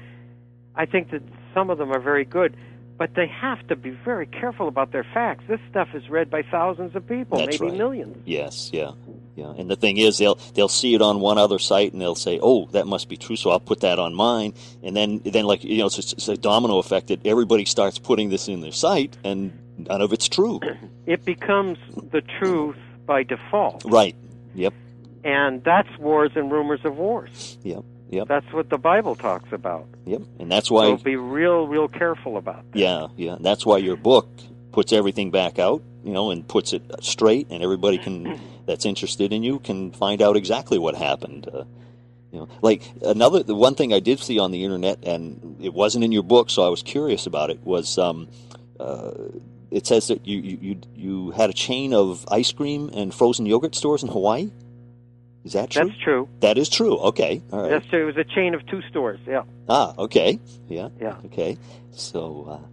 [0.76, 1.22] I think that
[1.54, 2.56] some of them are very good,
[2.98, 5.44] but they have to be very careful about their facts.
[5.48, 7.78] This stuff is read by thousands of people, That's maybe right.
[7.78, 8.18] millions.
[8.26, 8.92] Yes, yeah,
[9.36, 9.54] yeah.
[9.58, 12.40] And the thing is, they'll they'll see it on one other site and they'll say,
[12.42, 14.54] "Oh, that must be true," so I'll put that on mine.
[14.84, 18.30] And then then like you know, it's, it's a domino effect that everybody starts putting
[18.30, 20.60] this in their site, and none of it's true.
[21.06, 21.78] It becomes
[22.12, 22.76] the truth
[23.06, 23.84] by default.
[23.86, 24.14] right?
[24.56, 24.74] Yep.
[25.24, 27.58] And that's wars and rumors of wars.
[27.64, 27.86] Yep.
[28.10, 28.28] Yep.
[28.28, 29.88] That's what the Bible talks about.
[30.06, 30.22] Yep.
[30.40, 30.86] And that's why.
[30.86, 32.80] so be real, real careful about that.
[32.80, 33.34] Yeah, yeah.
[33.34, 34.30] And that's why your book
[34.72, 39.34] puts everything back out, you know, and puts it straight, and everybody can that's interested
[39.34, 41.50] in you can find out exactly what happened.
[41.52, 41.64] Uh,
[42.32, 45.74] you know, like another the one thing I did see on the internet, and it
[45.74, 47.60] wasn't in your book, so I was curious about it.
[47.66, 48.28] Was um,
[48.80, 49.12] uh,
[49.72, 53.46] it says that you, you you you had a chain of ice cream and frozen
[53.46, 54.52] yogurt stores in Hawaii?
[55.48, 55.86] Is that true?
[55.86, 56.28] That's true.
[56.42, 56.98] that is true.
[56.98, 57.70] Okay, all right.
[57.72, 58.04] That's true.
[58.04, 59.20] It was a chain of two stores.
[59.26, 59.44] Yeah.
[59.70, 60.40] Ah, okay.
[60.68, 60.90] Yeah.
[61.00, 61.16] Yeah.
[61.28, 61.58] Okay.
[61.92, 62.68] So uh,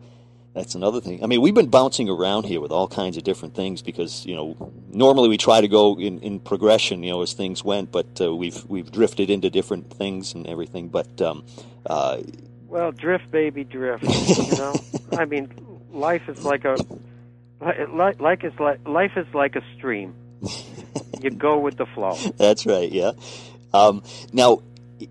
[0.54, 1.22] that's another thing.
[1.22, 4.34] I mean, we've been bouncing around here with all kinds of different things because you
[4.34, 8.20] know normally we try to go in, in progression, you know, as things went, but
[8.20, 10.88] uh, we've we've drifted into different things and everything.
[10.88, 11.44] But um,
[11.86, 12.18] uh,
[12.66, 14.02] Well, drift, baby, drift.
[14.04, 14.74] you know,
[15.16, 15.48] I mean,
[15.92, 16.76] life is like a
[17.60, 20.14] li- like is like life is like a stream.
[21.24, 22.14] you go with the flow.
[22.36, 22.90] that's right.
[22.90, 23.12] Yeah.
[23.72, 24.02] Um,
[24.32, 24.62] now,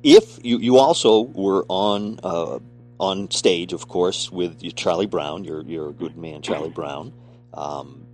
[0.03, 2.59] if you you also were on uh,
[2.99, 7.13] on stage, of course, with your Charlie Brown, your your good man Charlie Brown,
[7.53, 8.05] um,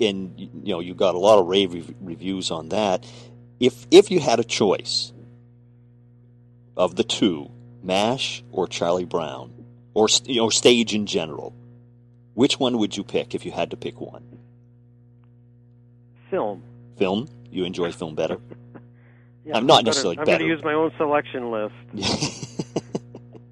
[0.00, 3.06] and you know you got a lot of rave rev- reviews on that.
[3.60, 5.12] If if you had a choice
[6.76, 7.50] of the two,
[7.82, 9.52] Mash or Charlie Brown,
[9.94, 11.54] or you know stage in general,
[12.34, 14.24] which one would you pick if you had to pick one?
[16.30, 16.62] Film.
[17.00, 17.26] Film.
[17.50, 18.38] You enjoy film better.
[19.42, 21.74] Yeah, I'm not gonna- necessarily I'm going to use my own selection list.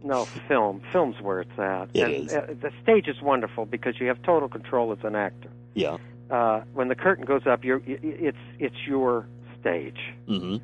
[0.04, 0.80] No, film.
[0.92, 1.88] Film's where it's at.
[1.94, 2.32] It and, is.
[2.34, 5.48] Uh, the stage is wonderful because you have total control as an actor.
[5.74, 5.96] yeah.
[6.30, 9.26] Uh, when the curtain goes up, you're, it's it's your
[9.60, 10.56] stage, hmm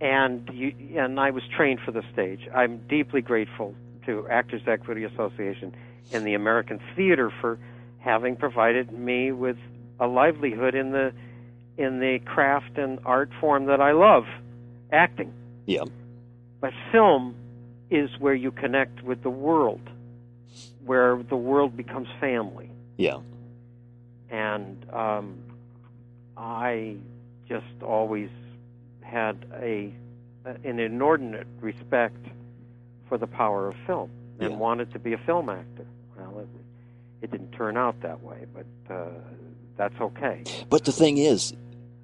[0.00, 2.40] and you and I was trained for the stage.
[2.54, 3.74] I'm deeply grateful
[4.06, 5.74] to Actors Equity Association
[6.12, 7.58] and the American Theater for
[7.98, 9.58] having provided me with
[10.00, 11.12] a livelihood in the
[11.76, 14.24] in the craft and art form that I love,
[14.92, 15.32] acting.
[15.66, 15.84] Yeah.
[16.60, 17.34] But film
[17.90, 19.80] is where you connect with the world,
[20.84, 22.70] where the world becomes family.
[22.96, 23.18] Yeah.
[24.30, 25.36] And um,
[26.36, 26.96] I
[27.48, 28.30] just always
[29.02, 29.92] had a
[30.64, 32.18] an inordinate respect
[33.08, 34.10] for the power of film
[34.40, 34.56] and Yeah.
[34.58, 35.86] wanted to be a film actor.
[36.18, 36.48] Well, it,
[37.22, 39.06] it didn't turn out that way, but uh,
[39.76, 40.44] that's okay.
[40.70, 41.54] But the thing is,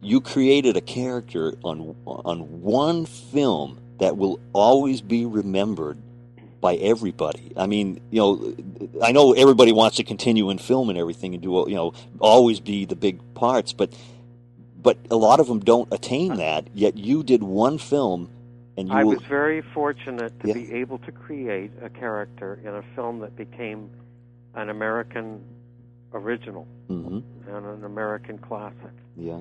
[0.01, 5.99] you created a character on on one film that will always be remembered
[6.61, 7.53] by everybody.
[7.57, 8.55] I mean, you know,
[9.03, 12.61] I know everybody wants to continue in film and everything and do you know always
[12.61, 13.93] be the big parts, but
[14.83, 16.69] but a lot of them don't attain that.
[16.75, 18.31] Yet you did one film,
[18.77, 20.55] and you I was very fortunate to Yeah.
[20.55, 23.91] be able to create a character in a film that became
[24.55, 25.43] an American
[26.13, 27.23] original Mhm.
[27.49, 28.93] and an American classic.
[29.17, 29.41] yeah,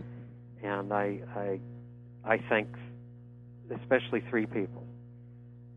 [0.64, 1.60] and I I
[2.26, 2.68] I thank
[3.72, 4.84] especially three people: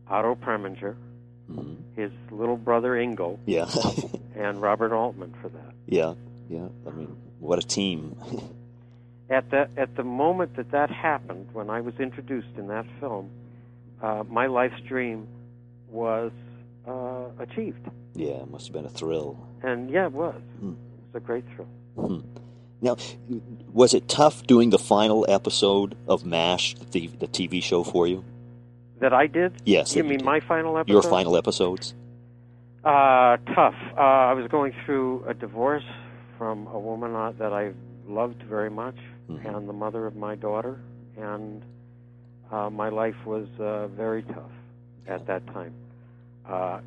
[0.07, 0.95] Otto Preminger,
[1.51, 1.77] Mhm.
[1.95, 3.65] his little brother Ingo, yeah,
[4.35, 5.73] and Robert Altman for that.
[5.85, 6.13] yeah,
[6.49, 6.67] yeah.
[6.87, 8.15] I mean, what a team!
[9.29, 13.29] At that at the moment that that happened, when I was introduced in that film,
[14.01, 15.27] uh, my life's dream
[15.89, 16.31] was
[16.87, 19.37] uh, achieved, yeah, it must have been a thrill.
[19.61, 20.35] and yeah, it was.
[20.59, 20.69] Hmm.
[20.71, 21.67] It was a great thrill.
[21.95, 22.19] Hmm.
[22.81, 22.97] Now,
[23.71, 28.23] was it tough doing the final episode of MASH, the the TV show for you?
[28.99, 29.53] That I did.
[29.65, 30.25] Yes, You mean did.
[30.25, 30.93] my final episode?
[30.93, 31.93] your final episodes?
[32.83, 33.75] Uh, tough.
[33.97, 35.83] Uh, I was going through a divorce
[36.37, 37.71] from a woman uh, that I
[38.07, 38.97] loved very much,
[39.29, 39.45] Mhm.
[39.55, 40.79] and the mother of my daughter,
[41.17, 41.63] and
[42.51, 44.51] uh, my life was uh, very tough
[45.07, 45.73] at that time.
[46.47, 46.79] Uh,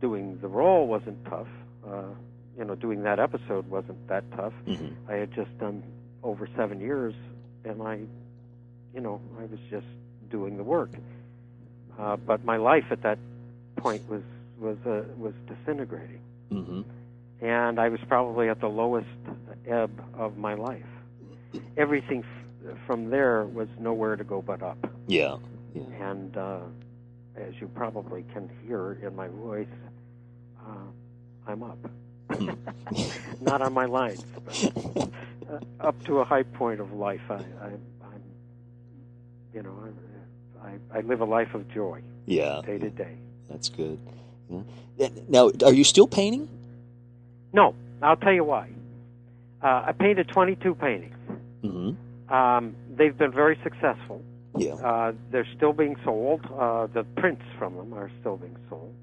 [0.00, 1.48] doing the role wasn't tough.
[1.86, 2.02] Uh,
[2.58, 4.52] you know, doing that episode wasn't that tough.
[4.66, 5.82] hmm I had just done
[6.22, 7.14] over seven years,
[7.64, 8.00] and I,
[8.94, 9.86] you know, I was just
[10.30, 10.90] doing the work.
[11.98, 13.18] Uh, but my life at that
[13.76, 14.22] point was
[14.58, 16.20] was uh, was disintegrating,
[16.50, 16.82] hmm
[17.40, 19.06] and I was probably at the lowest
[19.68, 20.82] ebb of my life.
[21.76, 25.36] Everything f- from there was nowhere to go but up, Yeah,
[25.74, 26.58] yeah, and uh,
[27.36, 29.68] as you probably can hear in my voice,
[30.66, 30.70] uh,
[31.46, 31.78] I'm up.
[33.40, 35.08] Not on my lines, but
[35.50, 37.20] uh, up to a high point of life.
[37.30, 37.66] I, I,
[38.02, 38.22] I'm,
[39.54, 39.78] you know,
[40.62, 42.62] I, I, I live a life of joy yeah.
[42.66, 43.16] day to day.
[43.48, 43.98] That's good.
[44.96, 45.08] Yeah.
[45.28, 46.48] Now, are you still painting?
[47.52, 48.68] No, I'll tell you why.
[49.62, 51.16] Uh, I painted 22 paintings.
[51.62, 51.90] hmm
[52.32, 54.22] Um, they've been very successful.
[54.58, 54.74] Yeah.
[54.74, 56.40] Uh, they're still being sold.
[56.46, 58.94] Uh, the prints from them are still being sold.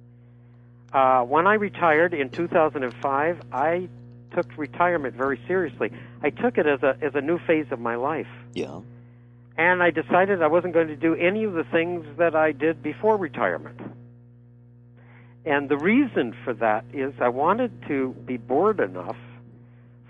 [0.91, 3.87] Uh, when I retired in 2005, I
[4.33, 5.91] took retirement very seriously.
[6.21, 8.81] I took it as a as a new phase of my life, Yeah.
[9.57, 12.81] and I decided I wasn't going to do any of the things that I did
[12.83, 13.79] before retirement.
[15.45, 19.17] And the reason for that is I wanted to be bored enough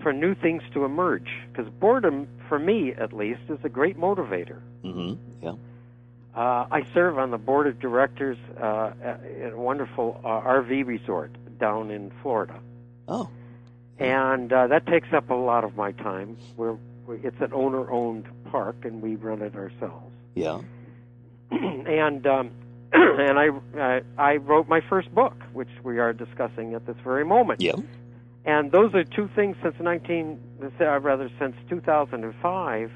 [0.02, 1.30] for new things to emerge.
[1.52, 4.60] Because boredom, for me at least, is a great motivator.
[4.84, 5.14] hmm
[5.44, 5.54] Yeah.
[6.36, 11.32] Uh, I serve on the board of directors uh, at a wonderful uh, RV resort
[11.60, 12.60] down in Florida,
[13.08, 13.30] Oh.
[14.00, 16.38] and uh, that takes up a lot of my time.
[16.58, 16.76] We're,
[17.06, 20.12] we it's an owner-owned park, and we run it ourselves.
[20.34, 20.62] Yeah.
[21.52, 22.52] and um,
[22.94, 27.26] and I, I I wrote my first book, which we are discussing at this very
[27.26, 27.62] moment.
[27.62, 27.76] Yeah.
[28.46, 30.40] And those are two things since 19,
[30.82, 32.92] uh, rather since 2005,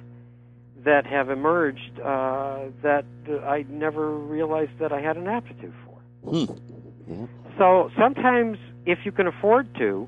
[0.88, 3.04] that have emerged uh, that
[3.44, 6.00] I never realized that I had an aptitude for.
[6.30, 6.54] Hmm.
[7.12, 7.26] Yeah.
[7.58, 10.08] So sometimes, if you can afford to,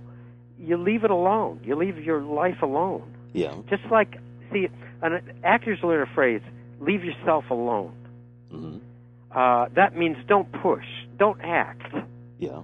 [0.57, 1.59] you leave it alone.
[1.65, 3.03] You leave your life alone.
[3.34, 3.55] Yeah.
[3.69, 4.19] Just like,
[4.53, 4.69] see,
[5.01, 6.41] an actors learn a phrase:
[6.80, 7.93] "Leave yourself alone."
[8.49, 8.77] hmm
[9.32, 11.93] Uh, that means don't push, don't act,
[12.39, 12.61] Yeah.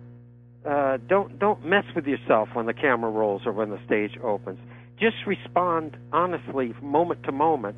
[0.65, 4.59] uh, don't don't mess with yourself when the camera rolls or when the stage opens.
[4.97, 7.77] Just respond honestly, moment to moment,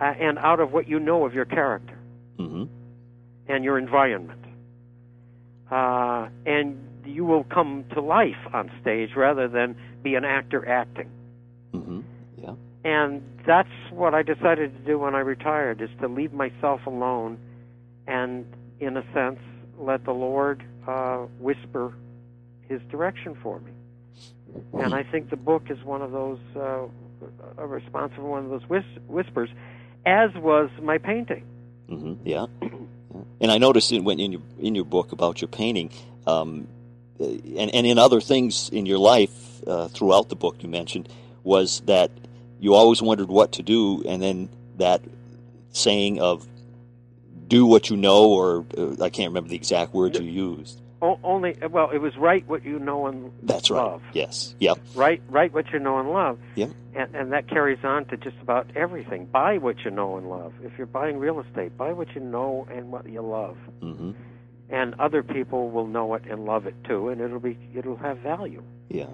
[0.00, 1.94] uh, and out of what you know of your character
[2.38, 2.64] Mm-hmm.
[3.48, 4.38] and your environment.
[5.70, 11.10] Uh, and you will come to life on stage rather than be an actor acting.
[11.74, 12.00] Mm-hmm.
[12.36, 12.52] Yeah.
[12.84, 17.38] And that's what I decided to do when I retired is to leave myself alone
[18.06, 18.46] and
[18.78, 19.40] in a sense
[19.78, 21.92] let the Lord uh, whisper
[22.68, 23.72] his direction for me.
[24.74, 26.86] And I think the book is one of those uh,
[27.58, 29.50] a response for one of those whis- whispers
[30.06, 31.44] as was my painting.
[31.88, 32.26] Mm-hmm.
[32.26, 32.46] Yeah.
[32.62, 32.68] Yeah.
[33.40, 35.90] And I noticed in, when in your in your book about your painting,
[36.26, 36.68] um,
[37.20, 41.08] uh, and and in other things in your life uh, throughout the book, you mentioned
[41.42, 42.10] was that
[42.60, 45.02] you always wondered what to do, and then that
[45.72, 46.46] saying of
[47.46, 50.80] "do what you know," or uh, I can't remember the exact words you used.
[51.00, 53.32] O- only well, it was write what you know and love.
[53.44, 53.78] That's right.
[53.78, 54.02] love.
[54.12, 54.54] Yes.
[54.58, 54.78] Yep.
[54.94, 56.38] Write write what you know and love.
[56.56, 56.70] Yep.
[56.94, 59.26] And and that carries on to just about everything.
[59.26, 60.54] Buy what you know and love.
[60.64, 63.56] If you're buying real estate, buy what you know and what you love.
[63.80, 64.12] Mm-hmm.
[64.70, 68.18] And other people will know it and love it too, and it'll be it'll have
[68.18, 68.62] value.
[68.88, 69.06] Yeah.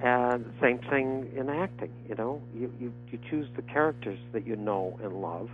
[0.00, 1.92] And same thing in acting.
[2.08, 5.50] You know, you you you choose the characters that you know and love,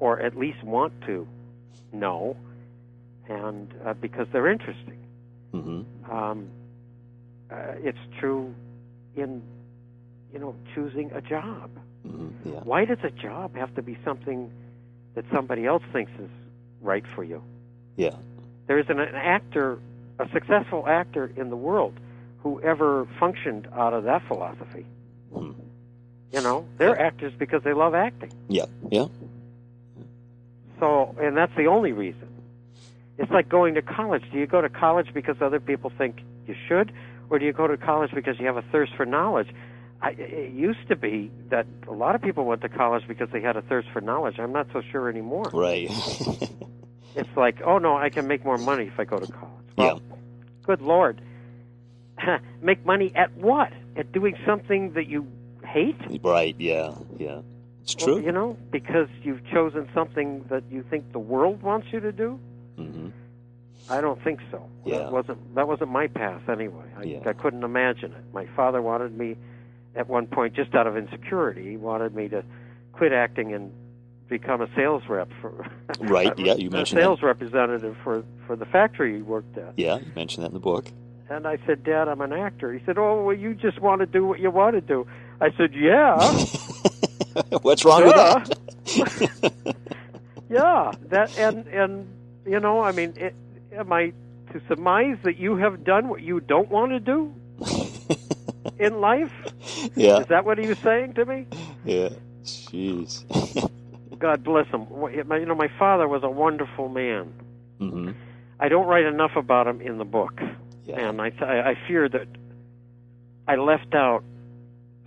[0.00, 1.28] or at least want to
[1.92, 2.36] know,
[3.28, 4.98] and uh, because they're interesting.
[5.54, 6.10] Mm-hmm.
[6.10, 6.50] Um,
[7.50, 8.54] uh, it's true
[9.14, 9.42] in,
[10.32, 11.70] you know, choosing a job.
[12.06, 12.50] Mm-hmm.
[12.50, 12.60] Yeah.
[12.60, 14.50] Why does a job have to be something
[15.14, 16.30] that somebody else thinks is
[16.82, 17.42] right for you?
[17.96, 18.16] Yeah.
[18.66, 19.78] There isn't an actor,
[20.18, 21.94] a successful actor in the world,
[22.42, 24.84] who ever functioned out of that philosophy.
[25.32, 25.52] Hmm.
[26.32, 28.32] You know, they're actors because they love acting.
[28.48, 28.66] Yeah.
[28.90, 29.06] Yeah.
[30.80, 32.28] So, and that's the only reason.
[33.18, 34.24] It's like going to college.
[34.32, 36.92] Do you go to college because other people think you should,
[37.30, 39.48] or do you go to college because you have a thirst for knowledge?
[40.02, 43.40] I, it used to be that a lot of people went to college because they
[43.40, 44.38] had a thirst for knowledge.
[44.38, 45.44] I'm not so sure anymore.
[45.52, 45.90] Right.
[47.16, 49.64] It's like, oh no, I can make more money if I go to college.
[49.78, 50.02] Well,
[50.64, 51.20] good lord,
[52.60, 53.72] make money at what?
[53.96, 55.26] At doing something that you
[55.64, 55.96] hate?
[56.24, 56.56] right.
[56.58, 56.94] Yeah.
[57.16, 57.42] Yeah.
[57.82, 58.24] It's Well, true.
[58.24, 62.40] you know, because you've chosen something that you think the world wants you to do.
[62.78, 63.08] Mm-hmm.
[63.90, 64.66] I don't think so.
[64.84, 64.98] Yeah.
[64.98, 66.84] That wasn't that wasn't my path anyway.
[66.96, 67.20] I, Yeah.
[67.26, 68.24] I couldn't imagine it.
[68.32, 69.36] My father wanted me
[69.94, 72.42] at one point just out of insecurity, he wanted me to
[72.92, 73.72] quit acting and
[74.28, 75.66] become a sales rep for
[76.00, 79.74] Right, yeah, you a mentioned sales representative for for the factory he worked at.
[79.76, 79.98] Yeah.
[79.98, 80.90] You mentioned that in the book.
[81.30, 84.06] And I said, "Dad, I'm an actor." He said, "Oh, well, you just want to
[84.06, 85.06] do what you want to do."
[85.40, 86.18] I said, "Yeah."
[87.62, 89.74] What's wrong with that?
[90.50, 92.08] yeah, that and and
[92.46, 93.34] you know, I mean, it,
[93.72, 94.12] am I
[94.52, 97.34] to surmise that you have done what you don't want to do
[98.78, 99.32] in life?
[99.94, 100.18] yeah.
[100.18, 101.46] Is that what he was saying to me?
[101.84, 102.10] Yeah.
[102.44, 103.24] Jeez.
[104.18, 104.88] God bless him.
[104.90, 107.32] Well, it- my- You know, my father was a wonderful man.
[107.80, 108.10] mm-hmm.
[108.60, 110.40] I don't write enough about him in the book,
[110.84, 111.00] Yeah.
[111.08, 112.28] and I I I fear that
[113.48, 114.22] I left out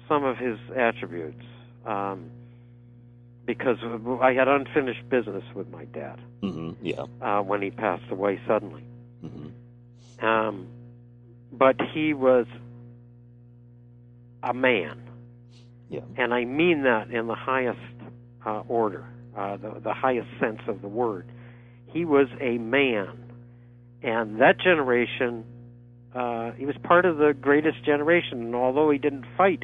[0.08, 1.44] some of his attributes
[1.86, 2.30] um,
[3.46, 3.78] because
[4.22, 6.86] I had unfinished business with my dad Mm-hmm.
[6.86, 7.06] Yeah.
[7.22, 8.84] uh, when he passed away suddenly.
[9.26, 10.26] Mm-hmm.
[10.26, 10.68] Um,
[11.52, 12.46] but he was
[14.44, 15.02] a man,
[15.90, 16.02] Yeah.
[16.16, 17.80] and I mean that in the highest
[18.46, 21.26] uh, order, uh, the, the highest sense of the word.
[21.88, 23.18] He was a man,
[24.04, 25.44] and that generation,
[26.14, 28.42] uh, he was part of the greatest generation.
[28.44, 29.64] And although he didn't fight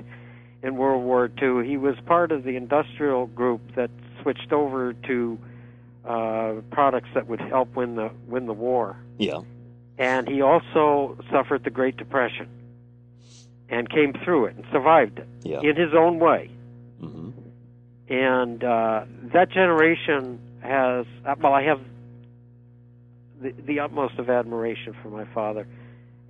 [0.63, 5.37] in World War II, he was part of the industrial group that switched over to
[6.05, 9.39] uh, products that would help win the win the war Yeah.
[9.97, 12.47] and he also suffered the Great Depression
[13.69, 15.61] and came through it and survived it Yeah.
[15.61, 16.49] in his own way.
[17.01, 17.29] Mm-hmm.
[18.09, 21.79] And uh, that generation has, uh, well, I have
[23.41, 25.67] the, the utmost of admiration for my father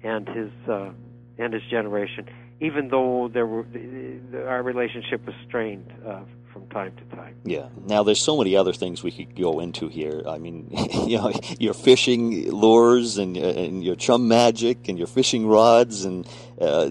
[0.04, 0.92] and his uh,
[1.38, 2.28] and his generation,
[2.62, 6.22] even though there were the, the, our relationship was strained uh,
[6.54, 7.36] from time to time.
[7.44, 7.68] Yeah.
[7.88, 10.22] Now, there's so many other things we could go into here.
[10.28, 10.68] I mean,
[11.08, 16.28] you know, your fishing lures and and your chum magic and your fishing rods and,
[16.62, 16.90] uh,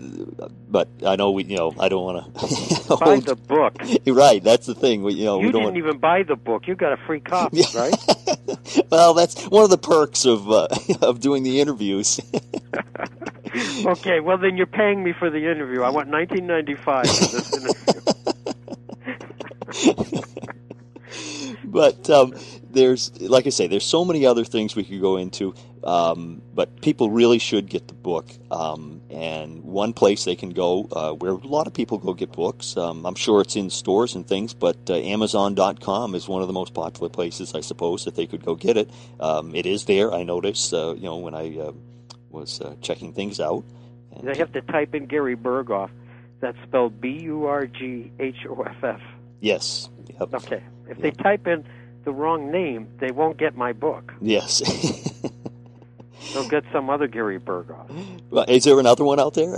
[0.69, 2.97] but I know we, you know, I don't want to.
[2.97, 3.77] Buy the book.
[4.07, 4.43] right.
[4.43, 5.03] That's the thing.
[5.05, 5.63] We, you know, you we don't.
[5.63, 6.67] didn't Want, even buy the book.
[6.67, 7.67] You got a free copy, Yeah.
[7.81, 7.95] right?
[8.91, 10.67] well, that's one of the perks of uh,
[11.01, 12.21] of doing the interviews.
[13.87, 15.83] okay, well then you're paying me for the interview.
[15.83, 18.02] I want 1995 for this interview.
[21.65, 22.35] but um,
[22.71, 25.55] there's, like I say, there's so many other things we could go into.
[25.85, 28.29] Um, but people really should get the book.
[28.51, 32.33] Um, and one place they can go uh, where a lot of people go get
[32.33, 32.77] books.
[32.77, 36.55] Um, I'm sure it's in stores and things, but uh, Amazon.com is one of the
[36.55, 38.91] most popular places, I suppose, that they could go get it.
[39.19, 40.13] Um, it is there.
[40.13, 41.73] I noticed, uh, you know, when I uh,
[42.31, 43.65] was uh, checking things out.
[44.15, 45.91] And, They have to type in Gary Burghoff.
[46.41, 49.01] That's spelled B U R G H O F F.
[49.43, 49.91] yes.
[50.19, 50.35] Yep.
[50.35, 50.63] Okay.
[50.89, 51.65] If they type in
[52.05, 54.15] the wrong name, they won't get my book.
[54.21, 54.63] Yes.
[56.33, 57.89] They'll get some other Gary Burghoff.
[58.31, 59.57] Well, is there another one out there?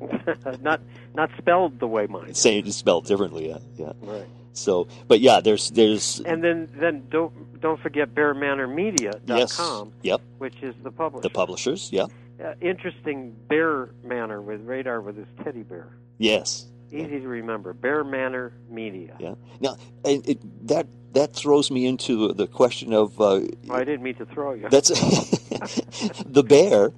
[0.60, 0.80] not
[1.14, 2.30] not spelled the way mine.
[2.30, 3.48] it's spelled differently.
[3.48, 3.58] Yeah.
[3.76, 3.92] yeah.
[4.00, 4.26] Right.
[4.52, 9.60] So, but yeah, there's there's And then then don't don't forget BearManorMedia.com, yes.
[10.02, 10.20] Yep.
[10.38, 11.22] which is the publisher.
[11.22, 11.90] The publishers.
[11.92, 12.06] Yeah.
[12.42, 15.88] uh, interesting Bear Manor with Radar with his teddy bear.
[16.18, 16.66] Yes.
[16.92, 17.72] Easy to remember.
[17.72, 19.16] Bear Manor Media.
[19.18, 19.34] Yeah.
[19.60, 24.02] Now, and it, that that throws me into the question of uh, Oh, I didn't
[24.02, 24.68] mean to throw you.
[24.68, 24.88] that's
[26.26, 26.92] the bear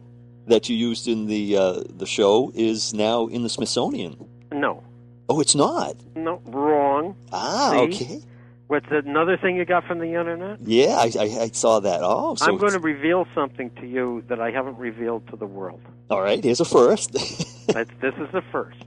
[0.47, 4.16] that you used in the uh, the show is now in the Smithsonian.
[4.53, 4.82] no,
[5.28, 5.95] Oh, it's not.
[6.16, 7.14] no, wrong.
[7.32, 7.78] Ah, See?
[7.95, 8.20] okay.
[8.68, 10.59] What's another thing you got from the internet?
[10.62, 12.01] Yeah, I, I, I saw that.
[12.03, 15.47] Oh, so I'm going to reveal something to you that I haven't revealed to the
[15.47, 15.80] world.
[16.11, 16.43] all right.
[16.45, 17.12] Here's a first.
[17.68, 18.82] This is the first.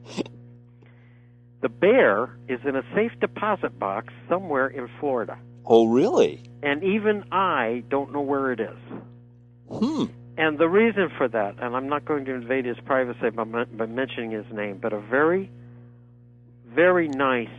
[1.61, 6.41] The bear is in a safe deposit box somewhere in Florida, oh, really?
[6.63, 8.77] and even I don't know where it is.
[9.69, 10.05] Hmm.
[10.37, 13.85] And the reason for that, and I'm not going to invade his privacy by, by
[13.85, 15.51] mentioning his name, but a very,
[16.73, 17.49] very nice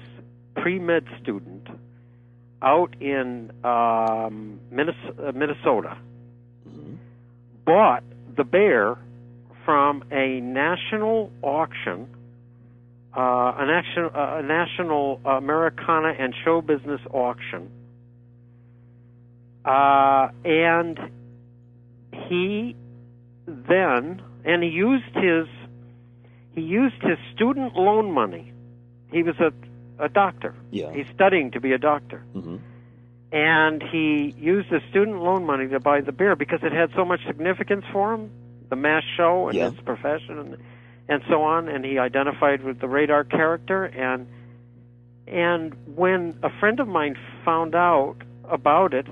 [0.57, 1.69] pre med student
[2.61, 5.97] out in um, Minnesota, Minnesota
[6.69, 6.97] Mhm.
[7.65, 8.05] bought
[8.37, 8.97] the bear
[9.65, 12.07] from a national auction,
[13.17, 17.71] uh, a national, uh, a national Americana and show business auction,
[19.65, 20.99] uh, and
[22.29, 22.75] he
[23.47, 25.47] then and he used his
[26.55, 28.53] he used his student loan money.
[29.11, 29.53] He was a
[30.03, 30.55] a doctor.
[30.71, 30.93] Yeah.
[30.93, 32.57] He's studying to be a doctor hmm
[33.33, 37.03] and he used the student loan money to buy the beer because it had so
[37.05, 38.31] much significance for him,
[38.69, 39.71] the mass show and Yeah.
[39.71, 40.57] his profession and
[41.09, 41.69] and so on.
[41.69, 44.27] And he identified with the radar character and
[45.27, 48.17] and when a friend of mine found out
[48.51, 49.07] about it,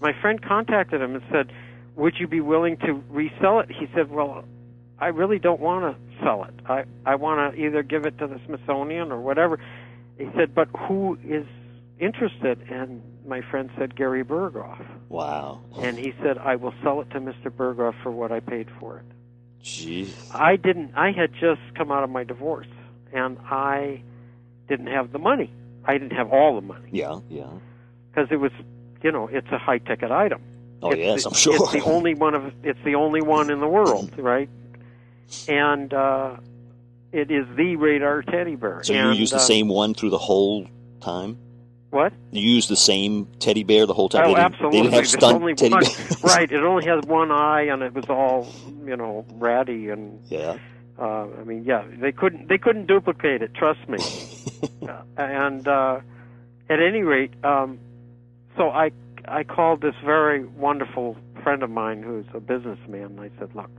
[0.00, 1.52] my friend contacted him and said,
[1.96, 4.44] "Would you be willing to resell it?" He said, "Well,
[4.98, 6.54] I really don't want to sell it.
[6.66, 9.58] I I want to either give it to the Smithsonian or whatever."
[10.16, 11.46] He said, "But who is
[11.98, 15.60] interested?" And my friend said Gary Burghoff, Wow.
[15.82, 17.50] and he said, "I will sell it to Mr.
[17.50, 19.04] Burghoff for what I paid for it."
[19.62, 20.12] Gee.
[20.32, 20.92] I didn't.
[20.94, 22.66] I had just come out of my divorce,
[23.12, 24.02] and I
[24.68, 25.50] didn't have the money.
[25.84, 27.20] I didn't have all the money Yeah.
[27.30, 27.46] Yeah.
[28.10, 28.52] because it was,
[29.02, 30.40] you know, it's a high ticket item.
[30.82, 31.54] Oh It's yes, the- I'm sure.
[31.56, 34.48] It's the only one of it's the only one in the world, right?
[35.48, 36.36] And uh,
[37.12, 38.82] it is the radar teddy bear.
[38.84, 40.66] so you and, used the uh, same one through the whole
[41.00, 41.38] time.
[41.90, 42.12] What?
[42.30, 44.26] You used the same teddy bear the whole time.
[44.26, 44.78] Oh, they absolutely.
[44.78, 46.22] They didn't have There's stunt teddy one, bears.
[46.22, 46.50] right.
[46.50, 48.52] It only has one eye, and it was all
[48.84, 50.20] you know ratty and.
[50.26, 50.58] Yeah.
[50.98, 53.54] Uh, I mean, yeah, they couldn't they couldn't duplicate it.
[53.54, 53.98] Trust me.
[54.88, 56.00] Uh, and uh,
[56.68, 57.78] at any rate, um,
[58.56, 58.90] so I
[59.26, 63.04] I called this very wonderful friend of mine who's a businessman.
[63.04, 63.70] And I said, look,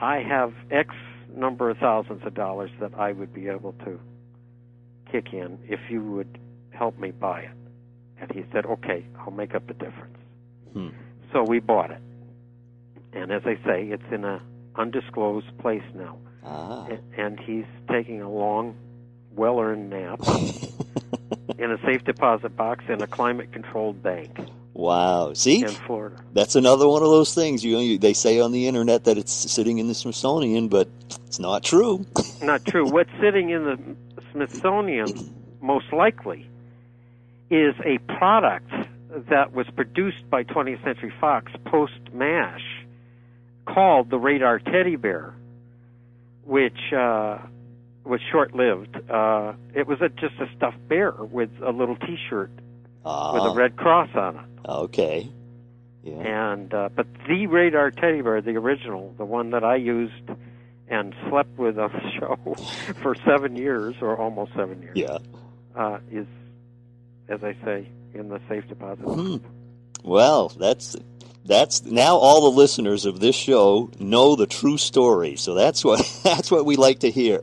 [0.00, 0.94] I have X
[1.34, 3.98] number of thousands of dollars that I would be able to
[5.10, 6.38] kick in if you would
[6.76, 7.50] help me buy it.
[8.20, 10.16] And he said, okay, I'll make up the difference.
[10.72, 10.88] Hmm.
[11.32, 12.00] So we bought it.
[13.12, 14.40] And as I say, it's in a
[14.76, 16.18] undisclosed place now.
[16.44, 16.88] Ah.
[17.16, 18.76] And he's taking a long,
[19.32, 20.20] well-earned nap
[21.58, 24.38] in a safe deposit box in a climate-controlled bank
[24.76, 25.32] Wow.
[25.32, 26.16] See, in Florida.
[26.34, 27.64] that's another one of those things.
[27.64, 30.86] You, you they say on the internet that it's sitting in the Smithsonian, but
[31.26, 32.04] it's not true.
[32.42, 32.86] Not true.
[32.90, 33.78] What's sitting in the
[34.32, 36.46] Smithsonian, most likely,
[37.50, 38.70] is a product
[39.30, 42.64] that was produced by 20th Century Fox post-MASH
[43.66, 45.34] called the Radar Teddy Bear,
[46.44, 47.38] which uh,
[48.04, 48.96] was short-lived.
[49.10, 52.50] Uh, it was a, just a stuffed bear with a little T-shirt
[53.04, 53.34] Ah.
[53.34, 54.68] with a red cross on it.
[54.68, 55.30] Okay.
[56.02, 56.14] Yeah.
[56.52, 60.28] And uh, but the radar teddy bear, the original, the one that I used
[60.88, 65.18] and slept with on the show for seven years or almost seven years, Yeah.
[65.76, 66.26] uh, is,
[67.28, 69.02] as I say, in the safe deposit.
[69.02, 69.36] Hmm.
[70.04, 70.96] Well, that's
[71.44, 75.36] that's now all the listeners of this show know the true story.
[75.36, 77.40] So that's what that's what we like to hear.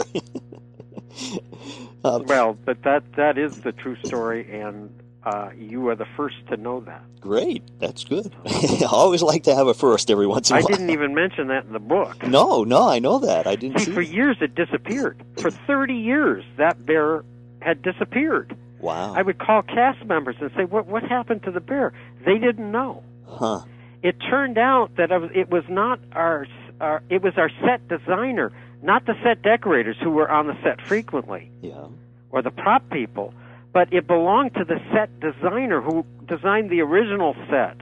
[2.03, 6.36] uh, Well, but that that is the true story, and uh, you are the first
[6.49, 7.01] to know that.
[7.21, 8.34] Great, that's good.
[8.45, 10.67] I always like to have a first every once in a while.
[10.67, 12.25] I didn't even mention that in the book.
[12.27, 13.47] No, no, I know that.
[13.47, 13.91] I didn't See, see.
[13.93, 14.09] for it.
[14.09, 15.23] years it disappeared.
[15.39, 17.23] For 30 years, that bear
[17.61, 18.57] had disappeared.
[18.84, 19.13] Wow.
[19.15, 21.93] I would call cast members and say, "What what happened to the bear?"
[22.25, 23.03] They didn't know.
[23.27, 23.61] Huh.
[24.03, 26.45] It turned out that it was not our,
[26.81, 30.81] our it was our set designer, not the set decorators who were on the set
[30.81, 31.86] frequently Yeah.
[32.29, 33.34] or the prop people,
[33.71, 37.77] but it belonged to the set designer who designed the original set,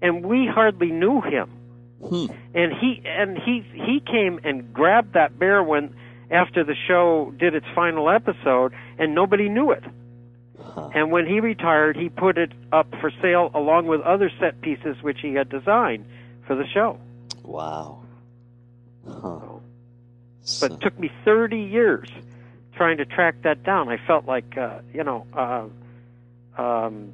[0.00, 1.50] and we hardly knew him.
[2.02, 2.26] Hmm.
[2.54, 5.94] And he and he he came and grabbed that bear when
[6.30, 9.84] after the show did its final episode, and nobody knew it.
[10.74, 10.90] Huh.
[10.92, 14.96] And when he retired, he put it up for sale along with other set pieces
[15.02, 16.04] which he had designed
[16.48, 16.98] for the show.
[17.44, 18.02] Wow.
[19.06, 19.38] Huh.
[20.60, 22.08] But it took me 30 years
[22.74, 23.88] trying to track that down.
[23.88, 27.12] I felt like, uh, you know, uh, um,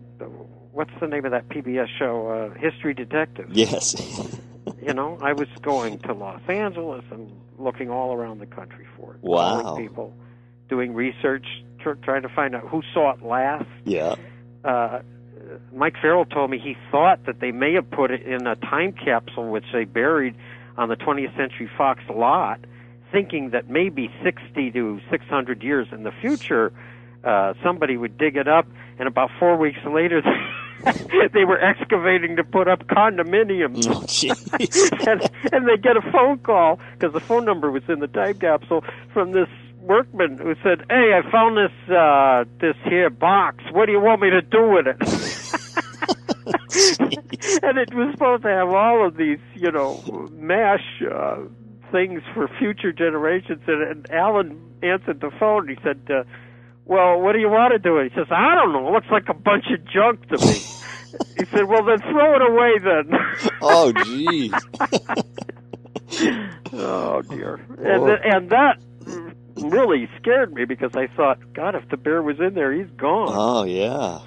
[0.72, 2.28] what's the name of that PBS show?
[2.28, 3.48] Uh, History Detective.
[3.50, 3.94] yes.
[4.82, 9.14] You know, I was going to Los Angeles and looking all around the country for
[9.14, 9.20] it.
[9.20, 9.76] Wow.
[9.76, 10.14] People,
[10.70, 11.44] doing research,
[11.80, 13.66] tr- trying to find out who saw it last.
[13.84, 14.14] yeah.
[14.64, 15.00] Uh,
[15.74, 18.92] Mike Farrell told me he thought that they may have put it in a time
[18.92, 20.34] capsule which they buried
[20.76, 22.60] on the 20th Century Fox lot,
[23.10, 26.72] thinking that maybe 60 to 600 years in the future,
[27.24, 28.66] uh, somebody would dig it up,
[28.98, 30.22] and about four weeks later,
[31.32, 33.86] they were excavating to put up condominiums.
[33.90, 38.06] Oh, and, and they get a phone call because the phone number was in the
[38.08, 39.48] time capsule from this
[39.80, 43.64] workman who said, "Hey, I found this uh, this here box.
[43.72, 44.96] What do you want me to do with it?"
[47.62, 51.38] and it was supposed to have all of these, you know, mash uh,
[51.90, 53.62] things for future generations.
[53.66, 55.68] And, and Alan answered the phone.
[55.68, 56.00] He said.
[56.08, 56.24] Uh,
[56.90, 58.00] well, what do you want to do?
[58.00, 58.88] He says, I don't know.
[58.88, 60.54] It looks like a bunch of junk to me.
[61.38, 63.12] he said, well, then throw it away then.
[63.62, 64.50] oh, jeez.
[66.72, 67.60] oh, dear.
[67.78, 68.78] And, and that
[69.60, 73.28] really scared me because I thought, God, if the bear was in there, he's gone.
[73.30, 74.20] Oh, yeah.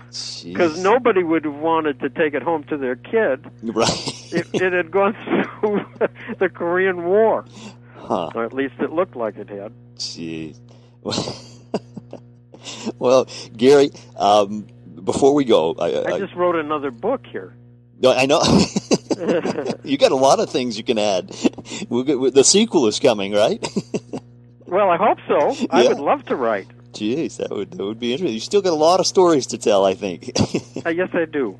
[0.44, 4.34] Because nobody would have wanted to take it home to their kid Right.
[4.34, 5.16] if it had gone
[5.60, 5.86] through
[6.40, 7.46] the Korean War.
[7.96, 8.30] huh.
[8.36, 9.72] Or at least it looked like it had.
[9.98, 10.60] Jeez.
[13.00, 14.68] well, Gary, um,
[15.04, 17.56] before we go, I, I just wrote another book here.
[18.04, 18.42] I, I know
[19.84, 21.36] you got a lot of things you can add.
[21.90, 23.66] We'll get, the sequel is coming, right?
[24.74, 25.68] Well, I hope so.
[25.70, 25.90] I Yeah.
[25.90, 26.68] would love to write.
[26.94, 28.34] Jeez, that would that would be interesting.
[28.34, 30.32] You still got a lot of stories to tell, I think.
[30.86, 31.58] Uh, yes, I do.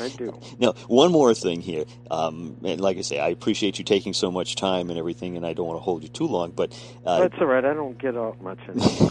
[0.00, 0.38] I do.
[0.58, 4.30] now, one more thing here, um, and like I say, I appreciate you taking so
[4.30, 6.72] much time and everything, and I don't want to hold you too long, but
[7.06, 7.64] uh, That's all right.
[7.64, 9.10] I don't get out much anymore.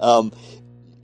[0.00, 0.32] um,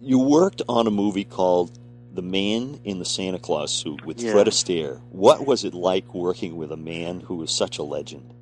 [0.01, 1.79] you worked on a movie called
[2.13, 4.33] The Man in the Santa Claus Suit with Yeah.
[4.33, 5.01] Fred Astaire.
[5.11, 8.35] What was it like working with a man who was such a legend?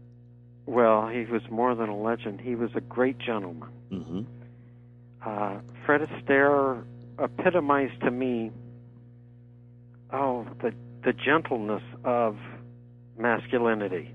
[0.69, 2.41] Well, he was more than a legend.
[2.41, 3.69] He was a great gentleman.
[3.91, 4.21] hmm
[5.25, 6.85] Uh, Fred Astaire
[7.19, 8.51] epitomized to me,
[10.12, 10.73] oh, the
[11.05, 12.37] the gentleness of
[13.16, 14.11] masculinity.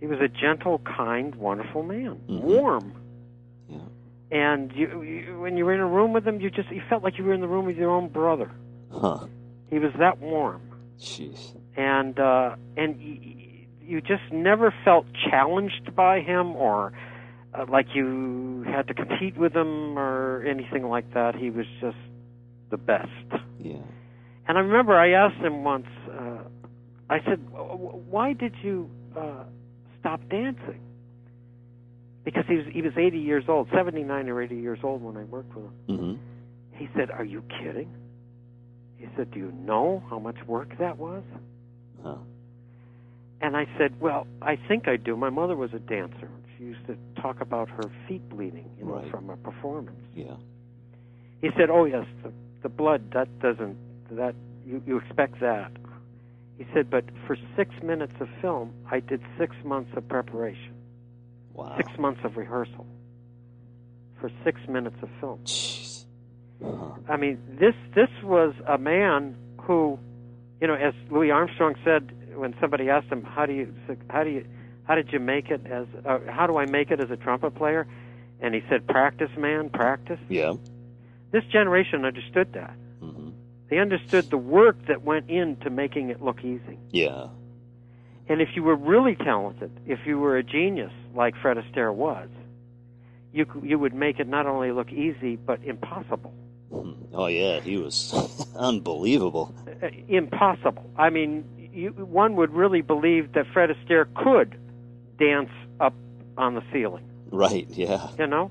[0.00, 2.40] He was a gentle, kind, wonderful man, Mhm.
[2.42, 2.92] warm.
[3.68, 3.78] Yeah.
[4.30, 7.02] And you, you, when you were in a room with him, you just you felt
[7.02, 8.50] like you were in the room with your own brother.
[8.92, 9.26] Huh.
[9.70, 10.60] He was that warm.
[10.98, 11.56] Jeez.
[11.76, 12.96] and uh, and
[13.92, 16.94] you just never felt challenged by him or
[17.54, 21.34] uh, like you had to compete with him or anything like that.
[21.36, 21.98] He was just
[22.70, 23.10] the best.
[23.60, 23.76] Yeah.
[24.48, 25.86] And I remember I asked him once.
[26.10, 26.38] Uh,
[27.10, 29.44] I said, "W- w- "Why did you uh,
[30.00, 30.80] stop dancing?"
[32.24, 35.24] Because he was he was 80 years old, 79 or 80 years old when I
[35.24, 35.72] worked with him.
[35.86, 37.90] hmm He said, "Are you kidding?"
[38.96, 41.22] He said, "Do you know how much work that was?"
[42.02, 42.16] Huh.
[43.42, 45.16] And I said, "Well, I think I do.
[45.16, 46.30] My mother was a dancer.
[46.56, 49.10] She used to talk about her feet bleeding, you know, Right.
[49.10, 50.36] from a performance." Yeah.
[51.40, 52.32] He said, "Oh yes, the
[52.62, 53.76] the blood that doesn't
[54.12, 55.72] that you you expect that."
[56.56, 60.74] He said, "But for 6 minutes of film, I did 6 months of preparation,
[61.54, 61.76] Wow.
[61.76, 62.86] 6 months of rehearsal
[64.20, 66.06] for 6 minutes of film." Jeez.
[66.62, 66.92] Uh-huh.
[67.08, 69.98] I mean, this this was a man who,
[70.60, 73.72] you know, as Louis Armstrong said when somebody asked him, "How do you
[74.10, 74.44] how do you
[74.84, 77.54] how did you make it as uh, how do I make it as a trumpet
[77.54, 77.86] player?"
[78.40, 80.54] and he said, "Practice, man, practice." Yeah.
[81.30, 82.74] This generation understood that.
[83.00, 83.30] hmm
[83.70, 86.78] They understood the work that went into making it look easy.
[86.90, 87.28] Yeah.
[88.28, 92.28] And if you were really talented, if you were a genius like Fred Astaire was,
[93.32, 96.32] you you would make it not only look easy but impossible.
[96.70, 96.96] Mhm.
[97.14, 98.12] Oh yeah, he was
[98.56, 99.54] unbelievable.
[99.82, 100.84] Uh, impossible.
[100.96, 104.56] I mean, you, one would really believe that Fred Astaire could
[105.18, 105.50] dance
[105.80, 105.94] up
[106.36, 107.04] on the ceiling.
[107.30, 107.66] Right.
[107.70, 108.08] Yeah.
[108.18, 108.50] You know,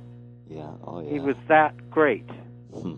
[0.50, 0.70] Yeah.
[0.84, 1.12] Oh yeah.
[1.12, 2.30] he was that great.
[2.74, 2.96] Hmm.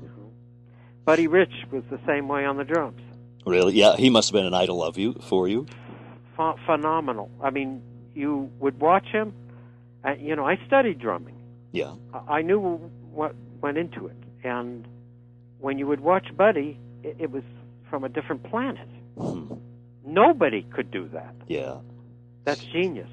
[1.06, 3.02] Buddy Rich was the same way on the drums.
[3.46, 3.74] Really?
[3.74, 3.96] Yeah.
[3.98, 5.66] He must have been an idol of you for you.
[6.38, 7.30] Ph- phenomenal.
[7.42, 7.82] I mean,
[8.16, 9.34] you would watch him.
[10.06, 11.36] Uh, you know, I studied drumming.
[11.72, 11.94] Yeah.
[12.14, 12.60] I- I knew
[13.12, 14.86] what went into it, and
[15.60, 17.44] when you would watch Buddy, it, it was
[17.90, 18.88] from a different planet.
[19.18, 19.54] Hmm.
[20.06, 21.36] Nobody could do that.
[21.48, 21.78] Yeah.
[22.44, 23.10] That's genius.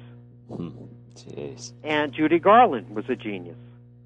[0.53, 0.69] Hmm.
[1.15, 1.73] Jeez.
[1.83, 3.57] And Judy Garland was a genius.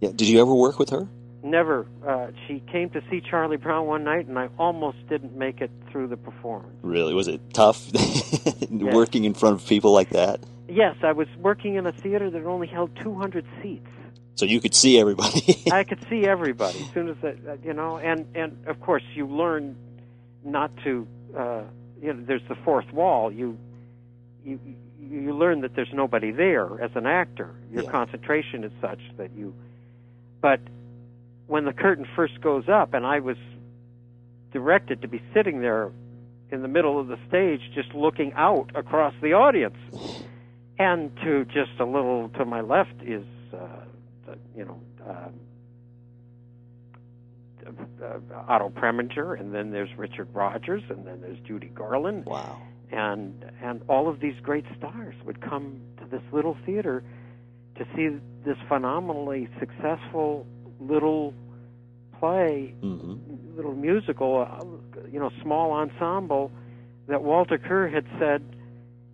[0.02, 0.10] Yeah.
[0.10, 1.08] Did you ever work with her?
[1.44, 1.88] Never.
[2.06, 5.70] Uh, she came to see Charlie Brown one night, and I almost didn't make it
[5.92, 6.76] through the performance.
[6.82, 7.14] Really?
[7.14, 7.92] Was it tough
[8.70, 10.40] working in front of people like that?
[10.68, 13.88] Yes, I was working in a theater that only held 200 seats.
[14.36, 15.64] So you could see everybody.
[15.72, 19.04] I could see everybody as soon as that, uh, you know, and and of course
[19.14, 19.78] you learn
[20.44, 21.08] not to,
[21.38, 21.62] uh,
[22.02, 23.32] you know, there's the fourth wall.
[23.32, 23.58] You
[24.44, 24.60] you
[25.00, 27.54] you learn that there's nobody there as an actor.
[27.72, 27.92] Your Yeah.
[27.92, 29.54] concentration is such that you.
[30.42, 30.60] But
[31.48, 33.38] when the curtain first goes up, and I was
[34.52, 35.92] directed to be sitting there
[36.52, 39.78] in the middle of the stage, just looking out across the audience,
[40.80, 43.58] and to just a little to my left is, uh,
[44.26, 44.80] the, you know.
[45.08, 45.30] Uh,
[48.48, 52.62] Otto Preminger, and then there's Richard Rodgers, and then there's Judy Garland, wow.
[52.92, 57.04] and and all of these great stars would come to this little theater
[57.78, 58.10] to see
[58.46, 60.46] this phenomenally successful
[60.80, 61.34] little
[62.20, 63.16] play, hmm
[63.56, 64.66] little musical, uh,
[65.10, 66.52] you know, small ensemble
[67.08, 68.44] that Walter Kerr had said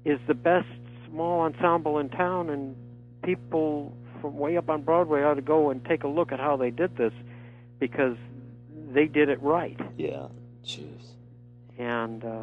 [0.03, 0.67] is the best
[1.07, 2.75] small ensemble in town, and
[3.23, 6.57] people from way up on Broadway ought to go and take a look at how
[6.57, 7.13] they did this
[7.79, 8.17] because
[8.93, 10.27] they did it right, Yeah.
[10.65, 11.01] Jeez.
[11.77, 12.41] and uh,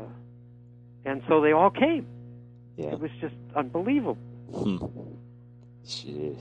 [1.05, 2.07] and so they all came.
[2.77, 2.93] Yeah.
[2.93, 4.19] It was just unbelievable.
[4.55, 4.77] Hmm.
[5.87, 6.39] Jeez.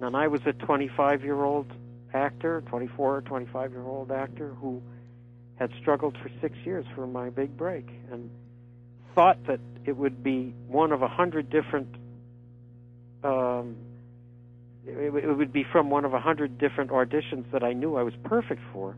[0.00, 1.66] And I was a 25 year old
[2.12, 4.82] actor, 24 or 25 year old actor who
[5.56, 8.28] had struggled for six years for my big break and
[9.14, 11.94] thought that it would be one of a hundred different.
[13.22, 13.76] Um,
[14.86, 18.02] it, it would be from one of a hundred different auditions that I knew I
[18.02, 18.96] was perfect for.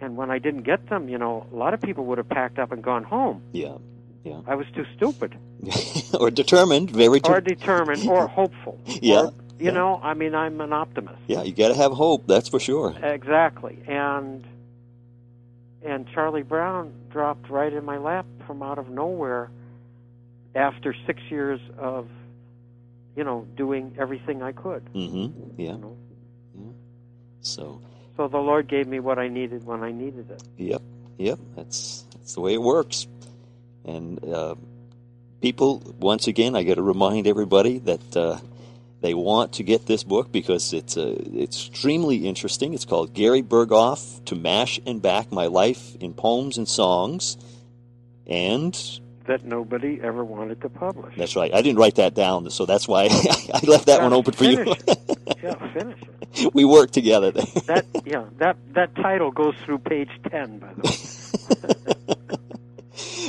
[0.00, 2.58] And when I didn't get them, you know, a lot of people would have packed
[2.58, 3.42] up and gone home.
[3.52, 3.78] Yeah.
[4.24, 4.40] Yeah.
[4.46, 5.36] I was too stupid.
[6.20, 6.90] or determined.
[6.90, 7.20] Very.
[7.24, 8.78] or determined or hopeful.
[8.86, 9.24] Yeah, Or,
[9.58, 9.70] you yeah.
[9.72, 11.18] know, I mean, I'm an optimist.
[11.26, 11.42] yeah.
[11.42, 12.26] You got to have hope.
[12.28, 12.94] That's for sure.
[13.02, 13.78] Exactly.
[13.88, 14.44] And
[15.84, 19.48] and Charlie Brown dropped right in my lap from out of nowhere
[20.54, 22.08] after 6 years of
[23.16, 25.26] you know, doing everything I could, hmm
[25.56, 25.72] Yeah.
[25.72, 25.96] you know.
[27.40, 27.80] So.
[28.18, 30.42] So the Lord gave me what I needed when I needed it.
[30.56, 30.82] Yep,
[31.18, 31.38] yep.
[31.56, 33.06] That's that's the way it works.
[33.84, 34.56] And uh,
[35.40, 38.38] people, once again, I got to remind everybody that uh,
[39.02, 42.74] they want to get this book because it's uh, extremely interesting.
[42.74, 47.36] It's called Gary Burghoff to Mash and Back My Life in Poems and Songs,
[48.26, 48.74] and
[49.26, 51.14] That nobody ever wanted to publish.
[51.16, 51.54] that's right.
[51.54, 53.04] I didn't write that down, so that's why
[53.54, 54.74] I left that one open for you.
[55.42, 56.54] Yeah, finish it.
[56.54, 57.44] we work together there.
[57.66, 60.94] That yeah, that that title goes through page 10 by the way.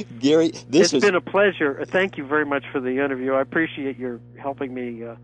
[0.20, 1.84] Gary, this it's was been a pleasure.
[1.88, 3.34] Thank you very much for the interview.
[3.34, 5.16] I appreciate your helping me uh,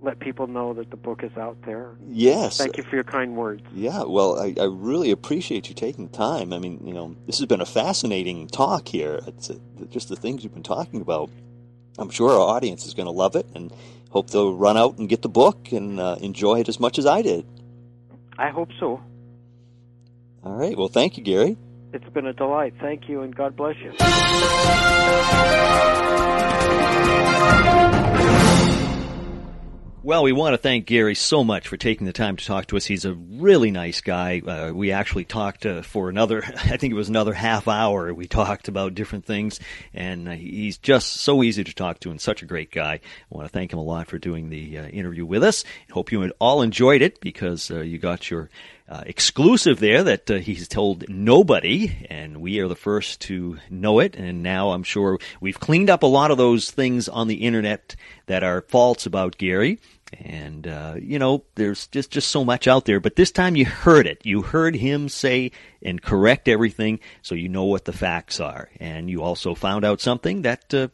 [0.00, 1.92] let people know that the book is out there.
[2.08, 2.58] yes.
[2.58, 3.62] Thank you for your kind words.
[3.74, 6.52] Yeah, well, I, I really appreciate you taking the time.
[6.52, 9.20] I mean, you know, this has been a fascinating talk here.
[9.26, 9.56] It's uh
[9.90, 11.30] just the things you've been talking about.
[11.98, 13.72] I'm sure our audience is going to love it and
[14.14, 17.04] hope they'll run out and get the book and uh, enjoy it as much as
[17.04, 17.44] I did.
[18.38, 19.00] I hope so.
[20.44, 20.78] All right.
[20.78, 21.56] Well, thank you, Gary.
[21.92, 22.74] It's been a delight.
[22.80, 23.92] Thank you, and God bless you.
[30.04, 32.76] Well, we want to thank Gary so much for taking the time to talk to
[32.76, 32.84] us.
[32.84, 34.40] He's a really nice guy.
[34.40, 38.12] Uh, we actually talked uh, for another, I think it was another half hour.
[38.12, 39.60] We talked about different things,
[39.94, 42.92] and uh, he's just so easy to talk to and such a great guy.
[42.96, 43.00] I
[43.30, 45.64] want to thank him a lot for doing the uh, interview with us.
[45.90, 48.50] Hope you all enjoyed it because uh, you got your
[48.86, 54.00] uh, exclusive there that uh, he's told nobody, and we are the first to know
[54.00, 54.16] it.
[54.16, 57.96] And now I'm sure we've cleaned up a lot of those things on the internet
[58.26, 59.78] that are false about Gary.
[60.20, 63.00] And uh, you know, there's just just so much out there.
[63.00, 64.24] But this time you heard it.
[64.24, 68.68] You heard him say and correct everything, so you know what the facts are.
[68.80, 70.88] And you also found out something that uh,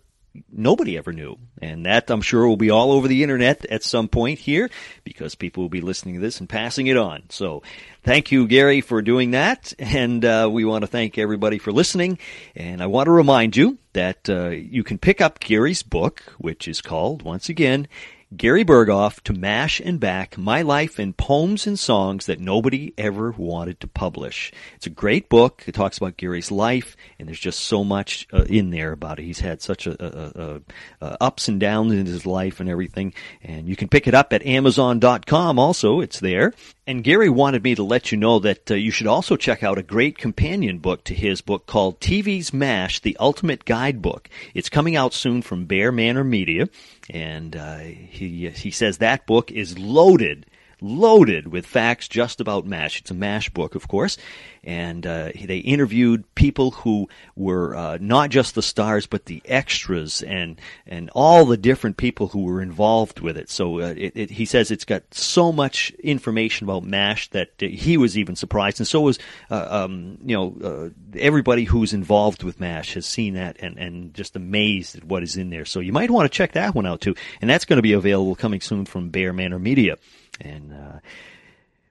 [0.51, 1.39] nobody ever knew.
[1.61, 4.71] And that, I'm sure, will be all over the internet at some point here
[5.05, 7.25] because people will be listening to this and passing it on.
[7.29, 7.63] So
[8.03, 9.73] thank you, Gary, for doing that.
[9.79, 12.19] And uh, we want to thank everybody for listening.
[12.55, 16.69] And I want to remind you that uh, you can pick up Gary's book, which
[16.69, 17.89] is called, once again,
[18.37, 23.33] Gary Burghoff to Mash and Back My Life in Poems and Songs That Nobody Ever
[23.33, 24.53] Wanted to Publish.
[24.77, 25.65] It's a great book.
[25.67, 29.25] It talks about Gary's life, and there's just so much uh, in there about it.
[29.25, 30.61] He's had such a, a,
[31.01, 33.15] a, ups and downs in his life and everything.
[33.43, 35.99] And you can pick it up at Amazon.com also.
[35.99, 36.55] It's there.
[36.87, 39.79] And Gary wanted me to let you know that uh, you should also check out
[39.79, 44.29] a great companion book to his book called TV's MASH, The Ultimate Guidebook.
[44.55, 46.69] It's coming out soon from Bear Manor Media.
[47.13, 50.47] And uh, he he says that book is loaded
[50.81, 53.01] loaded with facts just about MASH.
[53.01, 54.17] It's a MASH book, of course,
[54.63, 60.23] and uh, they interviewed people who were uh, not just the stars, but the extras
[60.23, 63.51] and and all the different people who were involved with it.
[63.51, 67.97] So uh, it, it, he says it's got so much information about MASH that he
[67.97, 69.19] was even surprised, and so was
[69.51, 74.15] uh, um, you know uh, everybody who's involved with MASH has seen that and and
[74.15, 75.65] just amazed at what is in there.
[75.65, 77.93] So you might want to check that one out too, and that's going to be
[77.95, 79.97] available coming soon from Bear Manor Media,
[80.41, 80.99] and uh,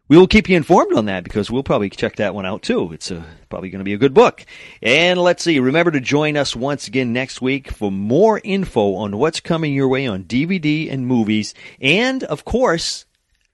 [0.10, 2.92] we will keep you informed on that because we'll probably check that one out too.
[2.92, 4.44] It's uh, probably going to be a good book.
[4.82, 9.18] And let's see, remember to join us once again next week for more info on
[9.18, 13.06] what's coming your way on DVD and movies, and of course,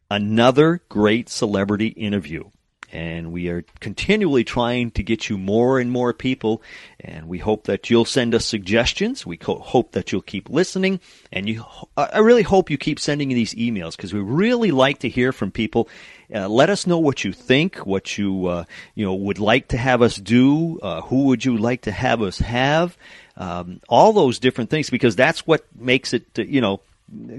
[0.09, 2.49] another great celebrity interview.
[2.95, 6.61] And we are continually trying to get you more and more people.
[6.99, 9.25] And we hope that you'll send us suggestions.
[9.25, 11.01] We co- hope that you'll keep listening.
[11.31, 11.65] And you,
[11.97, 15.51] I really hope you keep sending these emails because we really like to hear from
[15.51, 15.89] people
[16.33, 18.63] uh, let us know what you think, what you uh,
[18.95, 22.21] you know would like to have us do, uh, who would you like to have
[22.21, 22.97] us have,
[23.37, 26.81] um, all those different things, because that's what makes it uh, you know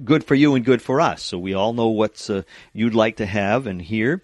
[0.04, 1.22] good for you and good for us.
[1.22, 2.42] So we all know what uh,
[2.72, 4.22] you'd like to have and hear,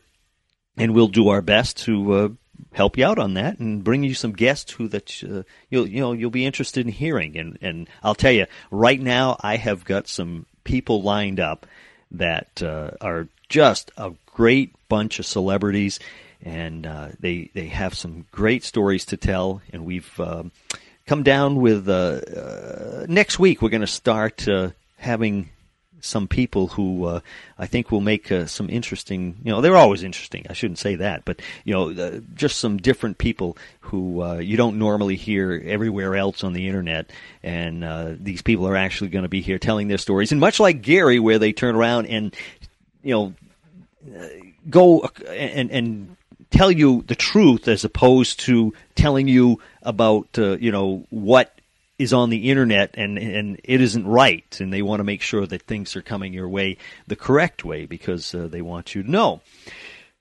[0.77, 2.28] and we'll do our best to uh,
[2.73, 6.01] help you out on that and bring you some guests who that uh, you'll you
[6.01, 9.85] know you'll be interested in hearing and and I'll tell you right now I have
[9.85, 11.66] got some people lined up
[12.12, 15.99] that uh, are just a great bunch of celebrities,
[16.43, 19.62] and uh, they they have some great stories to tell.
[19.73, 20.53] And we've um,
[21.07, 23.62] come down with uh, uh next week.
[23.62, 25.51] We're going to start uh, having
[26.03, 27.20] some people who uh,
[27.57, 29.37] I think will make uh, some interesting.
[29.43, 30.45] You know, they're always interesting.
[30.51, 34.57] I shouldn't say that, but you know, uh, just some different people who uh, you
[34.57, 37.11] don't normally hear everywhere else on the internet.
[37.43, 40.33] And uh, these people are actually going to be here telling their stories.
[40.33, 42.35] And much like Gary, where they turn around and
[43.03, 43.35] you know
[44.69, 46.16] go and and
[46.51, 51.53] tell you the truth as opposed to telling you about uh, you know what
[51.98, 55.47] is on the internet and and it isn't right and they want to make sure
[55.47, 59.10] that things are coming your way the correct way because uh, they want you to
[59.10, 59.40] know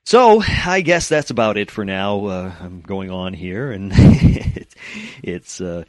[0.04, 2.26] so I guess that's about it for now.
[2.26, 3.92] Uh, I'm going on here, and
[5.22, 5.84] it's uh,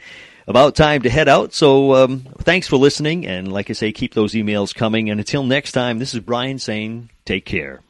[0.48, 1.54] about time to head out.
[1.54, 5.10] So um, thanks for listening, and like I say, keep those emails coming.
[5.10, 7.82] And until next time, this is Brian saying, take care.